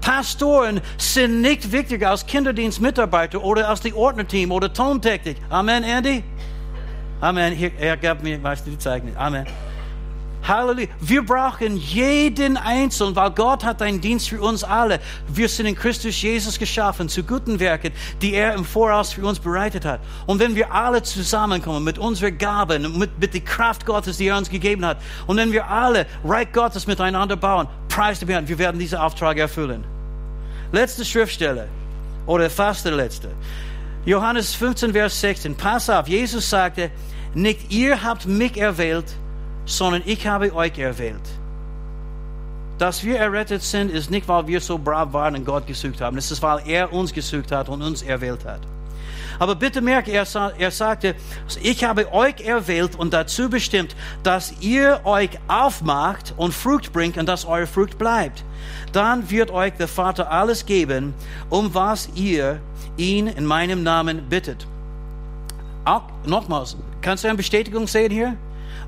Pastoren 0.01 0.81
sind 0.99 1.41
nicht 1.41 1.71
wichtiger 1.73 2.11
als 2.11 2.27
Kinderdienstmitarbeiter 2.27 3.43
oder 3.43 3.69
als 3.69 3.81
die 3.81 3.93
Ordnerteam 3.93 4.53
oder 4.53 4.73
Tontechnik. 4.73 5.37
Amen, 5.49 5.85
Andy? 5.85 6.23
Amen. 7.21 7.73
Er 7.79 7.97
gab 7.97 8.23
mir, 8.23 8.43
weißt 8.43 8.67
du, 8.67 8.71
die 8.71 8.79
Zeichen. 8.79 9.17
Amen. 9.17 9.47
Halleluja. 10.43 10.89
Wir 11.01 11.23
brauchen 11.23 11.77
jeden 11.77 12.57
Einzelnen, 12.57 13.15
weil 13.15 13.31
Gott 13.33 13.63
hat 13.63 13.83
einen 13.83 14.01
Dienst 14.01 14.31
für 14.31 14.41
uns 14.41 14.65
alle. 14.65 14.99
Wir 15.29 15.49
sind 15.49 15.67
in 15.67 15.75
Christus 15.75 16.21
Jesus 16.21 16.59
geschaffen 16.59 17.09
zu 17.09 17.23
guten 17.23 17.61
Werken, 17.61 17.93
die 18.23 18.33
er 18.33 18.55
im 18.55 18.65
Voraus 18.65 19.13
für 19.13 19.25
uns 19.25 19.39
bereitet 19.39 19.85
hat. 19.85 20.01
Und 20.27 20.39
wenn 20.41 20.55
wir 20.55 20.73
alle 20.73 21.03
zusammenkommen 21.03 21.85
mit 21.85 21.99
unseren 21.99 22.39
Gaben, 22.39 22.99
mit, 22.99 23.19
mit 23.19 23.35
der 23.35 23.43
Kraft 23.43 23.85
Gottes, 23.85 24.17
die 24.17 24.29
er 24.29 24.39
uns 24.39 24.49
gegeben 24.49 24.85
hat, 24.85 24.97
und 25.27 25.37
wenn 25.37 25.53
wir 25.53 25.69
alle 25.69 26.07
Reich 26.25 26.51
Gottes 26.53 26.87
miteinander 26.87 27.37
bauen, 27.37 27.69
preis 27.89 28.19
dem 28.19 28.31
Herrn, 28.31 28.49
wir 28.49 28.59
werden 28.59 28.79
diesen 28.79 28.99
Auftrag 28.99 29.37
erfüllen. 29.37 29.85
Letzte 30.73 31.05
Schriftstelle. 31.05 31.69
Oder 32.27 32.49
fast 32.49 32.85
der 32.85 32.93
letzte. 32.93 33.29
Johannes 34.05 34.55
15, 34.55 34.93
Vers 34.93 35.21
16. 35.21 35.55
Pass 35.55 35.91
auf, 35.91 36.09
Jesus 36.09 36.49
sagte, 36.49 36.91
nicht 37.35 37.71
ihr 37.71 38.03
habt 38.03 38.27
mich 38.27 38.57
erwählt, 38.57 39.05
sondern 39.67 40.03
ich 40.07 40.27
habe 40.27 40.55
euch 40.55 40.79
erwählt. 40.79 41.21
Dass 42.79 43.05
wir 43.05 43.19
errettet 43.19 43.63
sind, 43.63 43.91
ist 43.91 44.11
nicht, 44.11 44.27
weil 44.27 44.47
wir 44.47 44.61
so 44.61 44.79
brav 44.79 45.13
waren 45.13 45.37
und 45.37 45.45
Gott 45.45 45.67
gesucht 45.67 46.01
haben. 46.01 46.17
Es 46.17 46.31
ist, 46.31 46.43
weil 46.43 46.63
er 46.67 46.93
uns 46.93 47.13
gesucht 47.13 47.53
hat 47.53 47.69
und 47.69 47.83
uns 47.83 48.01
erwählt 48.01 48.45
hat. 48.47 48.61
Aber 49.41 49.55
bitte 49.55 49.81
merke, 49.81 50.11
er, 50.13 50.27
er 50.59 50.71
sagte, 50.71 51.15
ich 51.63 51.83
habe 51.83 52.13
euch 52.13 52.43
erwählt 52.43 52.95
und 52.95 53.15
dazu 53.15 53.49
bestimmt, 53.49 53.97
dass 54.23 54.53
ihr 54.61 55.01
euch 55.05 55.31
aufmacht 55.49 56.35
und 56.37 56.53
Frucht 56.53 56.93
bringt 56.93 57.17
und 57.17 57.27
dass 57.27 57.47
eure 57.47 57.67
Frucht 57.67 57.97
bleibt. 57.97 58.45
Dann 58.93 59.31
wird 59.31 59.51
euch 59.51 59.73
der 59.73 59.89
Vater 59.89 60.31
alles 60.31 60.67
geben, 60.67 61.15
um 61.49 61.73
was 61.73 62.11
ihr 62.15 62.61
ihn 62.99 63.29
in 63.29 63.47
meinem 63.47 63.83
Namen 63.83 64.29
bittet. 64.29 64.67
Auch, 65.87 66.03
nochmals, 66.27 66.77
kannst 67.01 67.25
du 67.25 67.29
eine 67.29 67.39
Bestätigung 67.39 67.87
sehen 67.87 68.13
hier? 68.13 68.37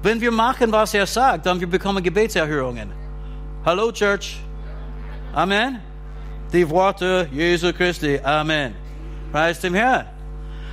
Wenn 0.03 0.21
wir 0.21 0.31
machen, 0.31 0.71
was 0.71 0.93
er 0.93 1.07
sagt, 1.07 1.47
dann 1.47 1.59
wir 1.61 1.67
bekommen 1.67 2.03
Gebetserhörungen. 2.05 2.91
Hallo 3.65 3.91
Church. 3.91 4.39
Amen. 5.33 5.81
Die 6.53 6.69
Worte 6.69 7.27
Jesu 7.33 7.73
Christi. 7.73 8.21
Amen. 8.23 8.75
Preis 9.33 9.59
dem 9.59 9.73
Herrn. 9.73 10.12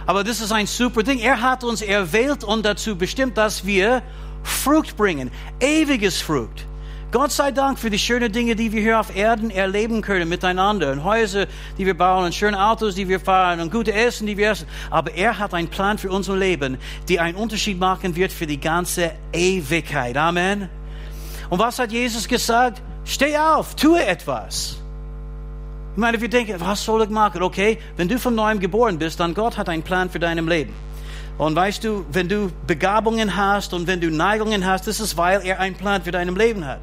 Aber 0.09 0.23
das 0.23 0.41
ist 0.41 0.51
ein 0.51 0.65
super 0.65 1.03
Ding. 1.03 1.19
Er 1.19 1.39
hat 1.39 1.63
uns 1.63 1.83
erwählt 1.83 2.43
und 2.43 2.65
dazu 2.65 2.95
bestimmt, 2.95 3.37
dass 3.37 3.63
wir 3.63 4.01
Frucht 4.41 4.97
bringen. 4.97 5.29
Ewiges 5.59 6.19
Frucht. 6.19 6.65
Gott 7.11 7.31
sei 7.31 7.51
Dank 7.51 7.77
für 7.77 7.91
die 7.91 7.99
schönen 7.99 8.31
Dinge, 8.31 8.55
die 8.55 8.71
wir 8.71 8.81
hier 8.81 8.99
auf 8.99 9.15
Erden 9.15 9.51
erleben 9.51 10.01
können 10.01 10.27
miteinander. 10.27 10.93
Und 10.93 11.03
Häuser, 11.03 11.45
die 11.77 11.85
wir 11.85 11.95
bauen, 11.95 12.25
und 12.25 12.33
schöne 12.33 12.59
Autos, 12.59 12.95
die 12.95 13.07
wir 13.07 13.19
fahren, 13.19 13.59
und 13.59 13.71
gute 13.71 13.93
Essen, 13.93 14.25
die 14.25 14.35
wir 14.35 14.49
essen. 14.49 14.67
Aber 14.89 15.13
er 15.13 15.37
hat 15.37 15.53
einen 15.53 15.67
Plan 15.67 15.99
für 15.99 16.09
unser 16.09 16.35
Leben, 16.35 16.79
die 17.07 17.19
einen 17.19 17.37
Unterschied 17.37 17.79
machen 17.79 18.15
wird 18.15 18.31
für 18.31 18.47
die 18.47 18.59
ganze 18.59 19.11
Ewigkeit. 19.31 20.17
Amen. 20.17 20.69
Und 21.51 21.59
was 21.59 21.77
hat 21.77 21.91
Jesus 21.91 22.27
gesagt? 22.27 22.81
Steh 23.05 23.37
auf, 23.37 23.75
tue 23.75 24.03
etwas. 24.03 24.78
Ich 25.99 26.01
meine, 26.01 26.21
wir 26.21 26.29
denken, 26.29 26.55
was 26.59 26.85
soll 26.85 27.03
ich 27.03 27.09
machen? 27.09 27.43
Okay, 27.43 27.77
wenn 27.97 28.07
du 28.07 28.17
von 28.17 28.33
neuem 28.33 28.61
geboren 28.61 28.97
bist, 28.97 29.19
dann 29.19 29.33
Gott 29.33 29.57
hat 29.57 29.67
einen 29.67 29.83
Plan 29.83 30.09
für 30.09 30.17
dein 30.17 30.37
Leben. 30.47 30.73
Und 31.37 31.57
weißt 31.57 31.83
du, 31.83 32.05
wenn 32.13 32.29
du 32.29 32.49
Begabungen 32.65 33.35
hast 33.35 33.73
und 33.73 33.85
wenn 33.85 33.99
du 33.99 34.09
Neigungen 34.09 34.65
hast, 34.65 34.87
das 34.87 35.01
ist, 35.01 35.17
weil 35.17 35.41
er 35.45 35.59
einen 35.59 35.75
Plan 35.75 36.01
für 36.01 36.11
dein 36.11 36.33
Leben 36.33 36.65
hat. 36.65 36.79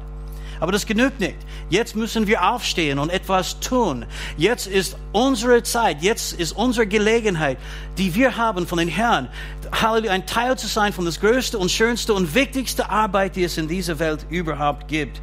Aber 0.59 0.71
das 0.71 0.85
genügt 0.85 1.19
nicht. 1.19 1.33
Jetzt 1.67 1.95
müssen 1.95 2.27
wir 2.27 2.47
aufstehen 2.47 2.99
und 2.99 3.09
etwas 3.09 3.59
tun. 3.59 4.05
Jetzt 4.37 4.67
ist 4.67 4.95
unsere 5.13 5.63
Zeit, 5.63 6.03
jetzt 6.03 6.33
ist 6.33 6.51
unsere 6.51 6.85
Gelegenheit, 6.85 7.57
die 7.97 8.13
wir 8.13 8.37
haben 8.37 8.67
von 8.67 8.77
den 8.77 8.87
Herrn, 8.87 9.29
Halleluja, 9.71 10.11
ein 10.11 10.27
Teil 10.27 10.59
zu 10.59 10.67
sein 10.67 10.93
von 10.93 11.05
das 11.05 11.19
größte 11.19 11.57
und 11.57 11.71
schönste 11.71 12.13
und 12.13 12.35
wichtigste 12.35 12.87
Arbeit, 12.87 13.35
die 13.35 13.45
es 13.45 13.57
in 13.57 13.67
dieser 13.67 13.97
Welt 13.97 14.27
überhaupt 14.29 14.87
gibt. 14.87 15.19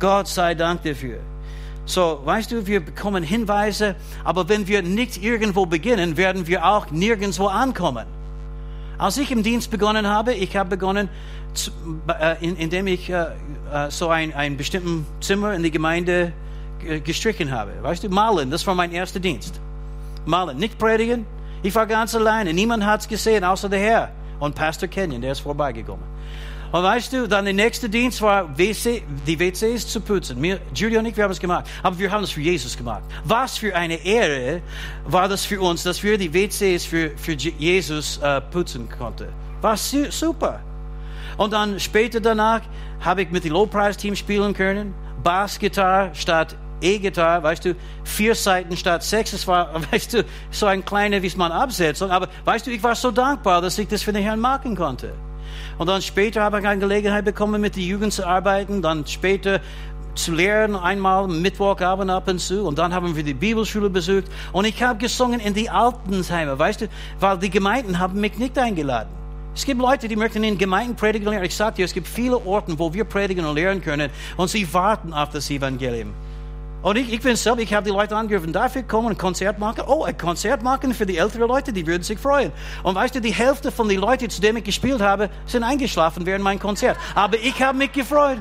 Gott 0.00 0.26
sei 0.26 0.56
Dank 0.56 0.82
dafür. 0.82 1.20
So, 1.86 2.20
weißt 2.24 2.50
du, 2.50 2.66
wir 2.66 2.84
bekommen 2.84 3.22
Hinweise, 3.22 3.94
aber 4.24 4.48
wenn 4.48 4.66
wir 4.66 4.82
nicht 4.82 5.22
irgendwo 5.22 5.66
beginnen, 5.66 6.16
werden 6.16 6.48
wir 6.48 6.66
auch 6.66 6.90
nirgendwo 6.90 7.46
ankommen. 7.46 8.06
Als 8.98 9.18
ich 9.18 9.30
im 9.30 9.44
Dienst 9.44 9.70
begonnen 9.70 10.06
habe, 10.06 10.34
ich 10.34 10.56
habe 10.56 10.70
begonnen, 10.70 11.08
äh, 12.08 12.44
indem 12.44 12.88
ich 12.88 13.08
äh, 13.08 13.26
äh, 13.72 13.90
so 13.90 14.08
ein, 14.08 14.34
ein 14.34 14.56
bestimmtes 14.56 15.04
Zimmer 15.20 15.54
in 15.54 15.62
die 15.62 15.70
Gemeinde 15.70 16.32
gestrichen 17.04 17.50
habe. 17.50 17.72
Weißt 17.82 18.04
du, 18.04 18.08
malen, 18.08 18.50
das 18.50 18.66
war 18.66 18.74
mein 18.74 18.92
erster 18.92 19.18
Dienst. 19.18 19.60
Malen, 20.24 20.58
nicht 20.58 20.78
predigen. 20.78 21.24
Ich 21.62 21.74
war 21.74 21.86
ganz 21.86 22.14
alleine, 22.14 22.52
niemand 22.52 22.84
hat 22.84 23.00
es 23.00 23.08
gesehen, 23.08 23.44
außer 23.44 23.68
der 23.68 23.80
Herr 23.80 24.10
und 24.40 24.54
Pastor 24.54 24.88
Kenyon, 24.88 25.22
der 25.22 25.32
ist 25.32 25.40
vorbeigekommen. 25.40 26.15
Und 26.72 26.82
weißt 26.82 27.12
du, 27.12 27.28
dann 27.28 27.44
der 27.44 27.54
nächste 27.54 27.88
Dienst 27.88 28.20
war, 28.20 28.56
WC, 28.56 29.02
die 29.26 29.38
WCs 29.38 29.86
zu 29.86 30.00
putzen. 30.00 30.40
Mir, 30.40 30.60
Julia 30.74 31.00
und 31.00 31.06
ich, 31.06 31.16
wir 31.16 31.24
haben 31.24 31.30
es 31.30 31.40
gemacht. 31.40 31.66
Aber 31.82 31.98
wir 31.98 32.10
haben 32.10 32.24
es 32.24 32.30
für 32.30 32.40
Jesus 32.40 32.76
gemacht. 32.76 33.02
Was 33.24 33.58
für 33.58 33.74
eine 33.74 34.04
Ehre 34.04 34.62
war 35.06 35.28
das 35.28 35.44
für 35.44 35.60
uns, 35.60 35.82
dass 35.82 36.02
wir 36.02 36.18
die 36.18 36.32
WCs 36.32 36.84
für, 36.84 37.10
für 37.16 37.32
Jesus 37.32 38.18
äh, 38.18 38.40
putzen 38.40 38.88
konnten. 38.88 39.28
War 39.60 39.76
super. 39.76 40.60
Und 41.36 41.52
dann 41.52 41.78
später 41.80 42.20
danach 42.20 42.62
habe 43.00 43.22
ich 43.22 43.30
mit 43.30 43.44
dem 43.44 43.52
Low-Price-Team 43.52 44.16
spielen 44.16 44.54
können. 44.54 44.94
Bassgitarre 45.22 46.10
statt 46.14 46.56
E-Gitarre, 46.80 47.42
weißt 47.42 47.64
du, 47.64 47.74
vier 48.04 48.34
Seiten 48.34 48.76
statt 48.76 49.02
sechs. 49.02 49.32
Es 49.32 49.46
war, 49.46 49.80
weißt 49.92 50.14
du, 50.14 50.24
so 50.50 50.66
ein 50.66 50.84
kleiner, 50.84 51.22
wie 51.22 51.26
es 51.26 51.36
man 51.36 51.52
Absetzung. 51.52 52.10
Aber 52.10 52.28
weißt 52.44 52.66
du, 52.66 52.70
ich 52.70 52.82
war 52.82 52.94
so 52.94 53.10
dankbar, 53.10 53.60
dass 53.62 53.78
ich 53.78 53.88
das 53.88 54.02
für 54.02 54.12
den 54.12 54.22
Herrn 54.22 54.40
machen 54.40 54.76
konnte. 54.76 55.14
Und 55.78 55.88
dann 55.88 56.02
später 56.02 56.42
habe 56.42 56.60
ich 56.60 56.66
eine 56.66 56.80
Gelegenheit 56.80 57.24
bekommen, 57.24 57.60
mit 57.60 57.76
der 57.76 57.82
Jugend 57.82 58.12
zu 58.12 58.26
arbeiten. 58.26 58.82
Dann 58.82 59.06
später 59.06 59.60
zu 60.14 60.32
lehren, 60.32 60.74
einmal 60.74 61.28
Mittwochabend 61.28 62.10
ab 62.10 62.28
und 62.28 62.38
zu. 62.38 62.62
Und 62.66 62.78
dann 62.78 62.94
haben 62.94 63.14
wir 63.14 63.22
die 63.22 63.34
Bibelschule 63.34 63.90
besucht. 63.90 64.24
Und 64.52 64.64
ich 64.64 64.82
habe 64.82 64.98
gesungen 64.98 65.40
in 65.40 65.54
die 65.54 65.70
Altenheime, 65.70 66.58
weißt 66.58 66.82
du, 66.82 66.88
weil 67.20 67.38
die 67.38 67.50
Gemeinden 67.50 67.98
haben 67.98 68.20
mich 68.20 68.38
nicht 68.38 68.58
eingeladen. 68.58 69.10
Es 69.54 69.64
gibt 69.64 69.80
Leute, 69.80 70.06
die 70.06 70.16
möchten 70.16 70.44
in 70.44 70.58
Gemeinden 70.58 70.96
predigen 70.96 71.28
lernen. 71.28 71.46
Ich 71.46 71.56
sage 71.56 71.76
dir, 71.76 71.84
es 71.86 71.94
gibt 71.94 72.06
viele 72.06 72.44
Orte, 72.44 72.78
wo 72.78 72.92
wir 72.92 73.04
predigen 73.04 73.44
und 73.46 73.54
lehren 73.54 73.80
können. 73.80 74.10
Und 74.36 74.48
sie 74.48 74.70
warten 74.72 75.14
auf 75.14 75.30
das 75.30 75.48
Evangelium. 75.50 76.12
Und 76.86 76.96
ich, 76.96 77.12
ich 77.12 77.20
bin 77.20 77.34
selbst, 77.34 77.60
ich 77.60 77.74
habe 77.74 77.84
die 77.84 77.90
Leute 77.90 78.16
angerufen, 78.16 78.52
darf 78.52 78.76
ich 78.76 78.86
kommen, 78.86 79.08
ein 79.08 79.18
Konzert 79.18 79.58
machen? 79.58 79.82
Oh, 79.88 80.04
ein 80.04 80.16
Konzert 80.16 80.62
machen 80.62 80.94
für 80.94 81.04
die 81.04 81.16
älteren 81.16 81.48
Leute, 81.48 81.72
die 81.72 81.84
würden 81.84 82.04
sich 82.04 82.16
freuen. 82.16 82.52
Und 82.84 82.94
weißt 82.94 83.12
du, 83.12 83.20
die 83.20 83.32
Hälfte 83.32 83.72
von 83.72 83.88
den 83.88 83.98
Leuten, 83.98 84.30
zu 84.30 84.40
denen 84.40 84.58
ich 84.58 84.64
gespielt 84.64 85.00
habe, 85.00 85.28
sind 85.46 85.64
eingeschlafen 85.64 86.24
während 86.24 86.44
meinem 86.44 86.60
Konzert. 86.60 86.96
Aber 87.16 87.38
ich 87.38 87.60
habe 87.60 87.76
mich 87.76 87.90
gefreut. 87.90 88.38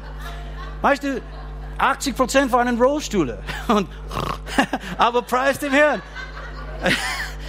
Weißt 0.83 1.01
du, 1.01 1.23
80 1.79 2.15
Prozent 2.15 2.51
waren 2.51 2.67
in 2.67 2.79
Rollstühle. 2.79 3.39
Und, 3.67 3.89
aber 4.99 5.23
preis 5.23 5.57
dem 5.57 5.73
Herrn. 5.73 6.03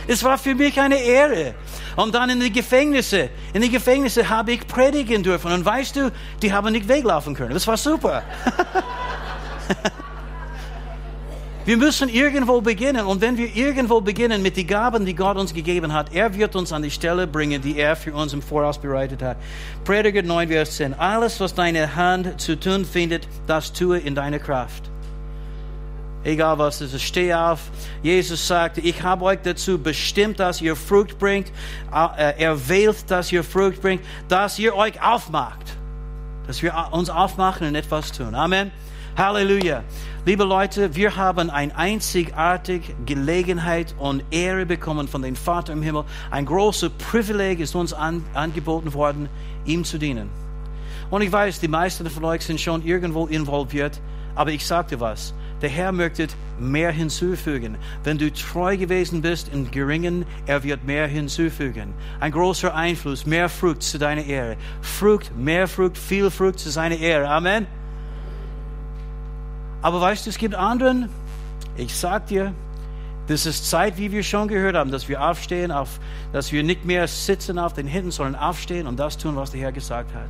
Es 0.08 0.24
war 0.24 0.38
für 0.38 0.54
mich 0.54 0.80
eine 0.80 0.96
Ehre. 0.96 1.54
Und 1.96 2.14
dann 2.14 2.30
in 2.30 2.40
die 2.40 2.52
Gefängnisse. 2.52 3.28
In 3.52 3.60
die 3.60 3.70
Gefängnisse 3.70 4.30
habe 4.30 4.52
ich 4.52 4.66
predigen 4.66 5.22
dürfen. 5.22 5.52
Und 5.52 5.62
weißt 5.62 5.96
du, 5.96 6.12
die 6.40 6.54
haben 6.54 6.72
nicht 6.72 6.88
weglaufen 6.88 7.34
können. 7.34 7.52
Das 7.52 7.66
war 7.66 7.76
super. 7.76 8.22
Wir 11.66 11.76
müssen 11.76 12.08
irgendwo 12.08 12.60
beginnen. 12.60 13.06
Und 13.06 13.20
wenn 13.20 13.36
wir 13.36 13.54
irgendwo 13.56 14.00
beginnen 14.00 14.40
mit 14.40 14.56
den 14.56 14.68
Gaben, 14.68 15.04
die 15.04 15.16
Gott 15.16 15.36
uns 15.36 15.52
gegeben 15.52 15.92
hat, 15.92 16.14
er 16.14 16.32
wird 16.32 16.54
uns 16.54 16.72
an 16.72 16.80
die 16.80 16.92
Stelle 16.92 17.26
bringen, 17.26 17.60
die 17.60 17.76
er 17.76 17.96
für 17.96 18.14
uns 18.14 18.32
im 18.32 18.40
Voraus 18.40 18.78
bereitet 18.78 19.20
hat. 19.20 19.36
Prediger 19.84 20.22
9, 20.22 20.48
Vers 20.48 20.76
10. 20.76 20.94
Alles, 20.94 21.40
was 21.40 21.56
deine 21.56 21.96
Hand 21.96 22.40
zu 22.40 22.58
tun 22.58 22.84
findet, 22.84 23.26
das 23.48 23.72
tue 23.72 23.98
in 23.98 24.14
deiner 24.14 24.38
Kraft. 24.38 24.88
Egal 26.22 26.56
was 26.56 26.80
es 26.80 26.94
ist, 26.94 27.02
steh 27.02 27.34
auf. 27.34 27.60
Jesus 28.00 28.46
sagte, 28.46 28.80
ich 28.80 29.02
habe 29.02 29.24
euch 29.24 29.40
dazu 29.42 29.76
bestimmt, 29.76 30.38
dass 30.38 30.60
ihr 30.60 30.76
Frucht 30.76 31.18
bringt, 31.18 31.50
äh, 31.92 32.40
erwählt, 32.40 33.10
dass 33.10 33.32
ihr 33.32 33.42
Frucht 33.42 33.82
bringt, 33.82 34.04
dass 34.28 34.56
ihr 34.60 34.76
euch 34.76 35.02
aufmacht. 35.02 35.76
Dass 36.46 36.62
wir 36.62 36.72
uns 36.92 37.10
aufmachen 37.10 37.66
und 37.66 37.74
etwas 37.74 38.12
tun. 38.12 38.36
Amen. 38.36 38.70
Halleluja. 39.16 39.82
Liebe 40.26 40.42
Leute, 40.42 40.96
wir 40.96 41.14
haben 41.14 41.50
eine 41.50 41.76
einzigartige 41.76 42.94
Gelegenheit 43.06 43.94
und 43.96 44.24
Ehre 44.32 44.66
bekommen 44.66 45.06
von 45.06 45.22
dem 45.22 45.36
Vater 45.36 45.72
im 45.72 45.82
Himmel. 45.82 46.02
Ein 46.32 46.46
großes 46.46 46.90
Privileg 46.98 47.60
ist 47.60 47.76
uns 47.76 47.92
an, 47.92 48.24
angeboten 48.34 48.92
worden, 48.92 49.28
ihm 49.66 49.84
zu 49.84 49.98
dienen. 49.98 50.28
Und 51.10 51.22
ich 51.22 51.30
weiß, 51.30 51.60
die 51.60 51.68
meisten 51.68 52.10
von 52.10 52.24
euch 52.24 52.42
sind 52.42 52.60
schon 52.60 52.84
irgendwo 52.84 53.28
involviert, 53.28 54.00
aber 54.34 54.50
ich 54.50 54.66
sagte 54.66 54.98
was. 54.98 55.32
Der 55.62 55.68
Herr 55.68 55.92
möchte 55.92 56.26
mehr 56.58 56.90
hinzufügen. 56.90 57.76
Wenn 58.02 58.18
du 58.18 58.32
treu 58.32 58.76
gewesen 58.76 59.22
bist 59.22 59.48
in 59.54 59.70
geringen, 59.70 60.26
er 60.46 60.64
wird 60.64 60.84
mehr 60.84 61.06
hinzufügen. 61.06 61.94
Ein 62.18 62.32
großer 62.32 62.74
Einfluss, 62.74 63.26
mehr 63.26 63.48
Frucht 63.48 63.84
zu 63.84 63.96
deiner 63.96 64.24
Ehre. 64.24 64.56
Frucht, 64.80 65.30
mehr 65.38 65.68
Frucht, 65.68 65.96
viel 65.96 66.32
Frucht 66.32 66.58
zu 66.58 66.70
seiner 66.70 66.98
Ehre. 66.98 67.28
Amen. 67.28 67.68
Aber 69.86 70.00
weißt 70.00 70.26
du, 70.26 70.30
es 70.30 70.38
gibt 70.38 70.56
anderen, 70.56 71.08
ich 71.76 71.94
sag 71.94 72.26
dir, 72.26 72.52
das 73.28 73.46
ist 73.46 73.70
Zeit, 73.70 73.96
wie 73.98 74.10
wir 74.10 74.24
schon 74.24 74.48
gehört 74.48 74.74
haben, 74.74 74.90
dass 74.90 75.08
wir 75.08 75.22
aufstehen, 75.22 75.70
auf, 75.70 76.00
dass 76.32 76.50
wir 76.50 76.64
nicht 76.64 76.84
mehr 76.84 77.06
sitzen 77.06 77.56
auf 77.56 77.72
den 77.72 77.86
Händen, 77.86 78.10
sondern 78.10 78.34
aufstehen 78.34 78.88
und 78.88 78.98
das 78.98 79.16
tun, 79.16 79.36
was 79.36 79.52
der 79.52 79.60
Herr 79.60 79.70
gesagt 79.70 80.12
hat. 80.12 80.26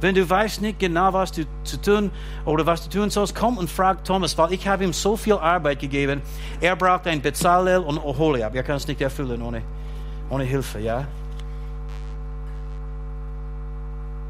Wenn 0.00 0.14
du 0.14 0.26
weißt 0.26 0.62
nicht 0.62 0.78
genau, 0.78 1.12
was 1.12 1.32
du 1.32 1.44
zu 1.64 1.78
tun 1.78 2.10
oder 2.46 2.64
was 2.64 2.88
du 2.88 2.98
tun 2.98 3.10
sollst, 3.10 3.34
komm 3.34 3.58
und 3.58 3.68
frag 3.68 4.06
Thomas, 4.06 4.38
weil 4.38 4.54
ich 4.54 4.66
habe 4.66 4.84
ihm 4.84 4.94
so 4.94 5.18
viel 5.18 5.34
Arbeit 5.34 5.80
gegeben. 5.80 6.22
Er 6.58 6.74
braucht 6.74 7.06
ein 7.08 7.20
Bezalel 7.20 7.80
und 7.80 7.98
Oholiab. 7.98 8.54
Er 8.54 8.62
kann 8.62 8.76
es 8.76 8.88
nicht 8.88 9.02
erfüllen 9.02 9.42
ohne, 9.42 9.60
ohne 10.30 10.44
Hilfe, 10.44 10.78
ja? 10.78 11.06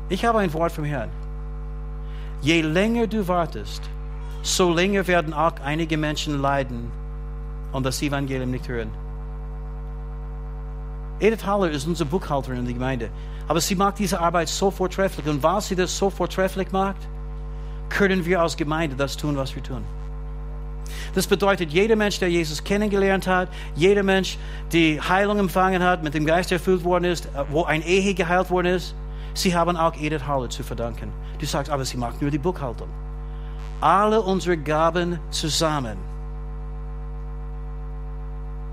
Ich 0.08 0.24
habe 0.24 0.40
ein 0.40 0.52
Wort 0.52 0.72
vom 0.72 0.82
Herrn. 0.82 1.10
Je 2.40 2.60
länger 2.60 3.06
du 3.06 3.28
wartest, 3.28 3.88
so 4.42 4.72
länger 4.72 5.06
werden 5.06 5.34
auch 5.34 5.60
einige 5.64 5.96
Menschen 5.96 6.40
leiden 6.40 6.90
und 7.72 7.84
das 7.84 8.00
Evangelium 8.02 8.50
nicht 8.50 8.68
hören. 8.68 8.90
Edith 11.20 11.44
Haller 11.44 11.70
ist 11.70 11.86
unsere 11.86 12.08
Buchhalterin 12.08 12.60
in 12.60 12.64
der 12.64 12.74
Gemeinde. 12.74 13.10
Aber 13.48 13.60
sie 13.60 13.74
macht 13.74 13.98
diese 13.98 14.20
Arbeit 14.20 14.48
so 14.48 14.70
vortrefflich. 14.70 15.26
Und 15.26 15.42
weil 15.42 15.60
sie 15.60 15.74
das 15.74 15.96
so 15.96 16.10
vortrefflich 16.10 16.70
macht, 16.70 17.08
können 17.88 18.24
wir 18.24 18.40
als 18.40 18.56
Gemeinde 18.56 18.94
das 18.94 19.16
tun, 19.16 19.36
was 19.36 19.54
wir 19.54 19.62
tun. 19.62 19.82
Das 21.14 21.26
bedeutet, 21.26 21.70
jeder 21.70 21.96
Mensch, 21.96 22.18
der 22.18 22.30
Jesus 22.30 22.62
kennengelernt 22.62 23.26
hat, 23.26 23.48
jeder 23.74 24.02
Mensch, 24.02 24.38
der 24.72 25.06
Heilung 25.08 25.38
empfangen 25.38 25.82
hat, 25.82 26.02
mit 26.02 26.14
dem 26.14 26.24
Geist 26.24 26.52
erfüllt 26.52 26.84
worden 26.84 27.04
ist, 27.04 27.28
wo 27.50 27.64
ein 27.64 27.82
Ehe 27.82 28.14
geheilt 28.14 28.50
worden 28.50 28.74
ist, 28.74 28.94
sie 29.34 29.54
haben 29.54 29.76
auch 29.76 29.94
Edith 29.96 30.26
Haller 30.26 30.48
zu 30.48 30.62
verdanken. 30.62 31.12
Du 31.38 31.46
sagst, 31.46 31.70
aber 31.70 31.84
sie 31.84 31.96
macht 31.96 32.22
nur 32.22 32.30
die 32.30 32.38
Buchhaltung. 32.38 32.88
Alle 33.80 34.20
unsere 34.20 34.56
Gaben 34.56 35.20
zusammen 35.30 35.98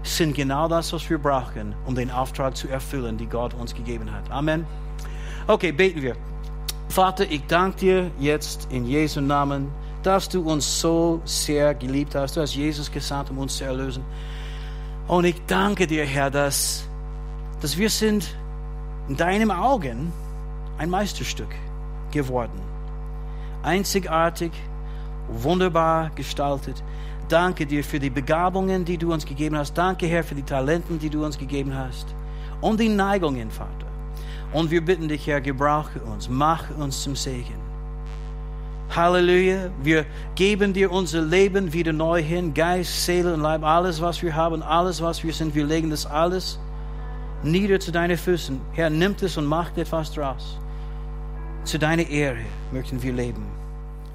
sind 0.01 0.35
genau 0.35 0.67
das, 0.67 0.93
was 0.93 1.09
wir 1.09 1.17
brauchen, 1.17 1.75
um 1.85 1.95
den 1.95 2.11
Auftrag 2.11 2.55
zu 2.55 2.67
erfüllen, 2.67 3.17
den 3.17 3.29
Gott 3.29 3.53
uns 3.53 3.73
gegeben 3.73 4.11
hat. 4.11 4.29
Amen. 4.31 4.65
Okay, 5.47 5.71
beten 5.71 6.01
wir. 6.01 6.15
Vater, 6.89 7.29
ich 7.29 7.45
danke 7.47 7.77
dir 7.77 8.11
jetzt 8.19 8.67
in 8.71 8.85
Jesu 8.85 9.21
Namen, 9.21 9.69
dass 10.03 10.29
du 10.29 10.41
uns 10.41 10.79
so 10.79 11.21
sehr 11.25 11.73
geliebt 11.73 12.15
hast. 12.15 12.37
Du 12.37 12.41
hast 12.41 12.55
Jesus 12.55 12.91
gesandt, 12.91 13.31
um 13.31 13.39
uns 13.39 13.57
zu 13.57 13.63
erlösen. 13.63 14.03
Und 15.07 15.25
ich 15.25 15.35
danke 15.47 15.87
dir, 15.87 16.05
Herr, 16.05 16.29
dass, 16.29 16.87
dass 17.61 17.77
wir 17.77 17.89
sind 17.89 18.35
in 19.07 19.17
deinem 19.17 19.51
Augen 19.51 20.11
ein 20.77 20.89
Meisterstück 20.89 21.53
geworden. 22.11 22.59
Einzigartig, 23.63 24.51
wunderbar 25.29 26.11
gestaltet. 26.15 26.83
Danke 27.27 27.65
dir 27.65 27.83
für 27.83 27.99
die 27.99 28.09
Begabungen, 28.09 28.85
die 28.85 28.97
du 28.97 29.11
uns 29.11 29.25
gegeben 29.25 29.57
hast. 29.57 29.73
Danke, 29.73 30.05
Herr, 30.07 30.23
für 30.23 30.35
die 30.35 30.43
Talenten, 30.43 30.99
die 30.99 31.09
du 31.09 31.25
uns 31.25 31.37
gegeben 31.37 31.75
hast. 31.75 32.13
Und 32.61 32.79
die 32.79 32.89
Neigungen, 32.89 33.49
Vater. 33.49 33.87
Und 34.53 34.71
wir 34.71 34.83
bitten 34.83 35.07
dich, 35.07 35.25
Herr, 35.27 35.41
gebrauche 35.41 35.99
uns, 36.01 36.29
mach 36.29 36.63
uns 36.77 37.01
zum 37.03 37.15
Segen. 37.15 37.65
Halleluja. 38.95 39.69
Wir 39.81 40.05
geben 40.35 40.71
dir 40.71 40.91
unser 40.91 41.21
Leben 41.21 41.73
wieder 41.73 41.91
neu 41.91 42.21
hin. 42.21 42.53
Geist, 42.53 43.05
Seele 43.05 43.33
und 43.33 43.41
Leib, 43.41 43.63
alles, 43.63 44.01
was 44.01 44.21
wir 44.21 44.35
haben, 44.35 44.61
alles, 44.61 45.01
was 45.01 45.23
wir 45.23 45.33
sind. 45.33 45.55
Wir 45.55 45.65
legen 45.65 45.89
das 45.89 46.05
alles 46.05 46.59
nieder 47.43 47.79
zu 47.79 47.91
deinen 47.91 48.17
Füßen. 48.17 48.59
Herr, 48.73 48.89
nimm 48.89 49.15
es 49.21 49.37
und 49.37 49.45
mach 49.45 49.75
etwas 49.77 50.11
draus. 50.11 50.59
Zu 51.63 51.79
deiner 51.79 52.07
Ehre 52.07 52.45
möchten 52.71 53.01
wir 53.01 53.13
leben. 53.13 53.64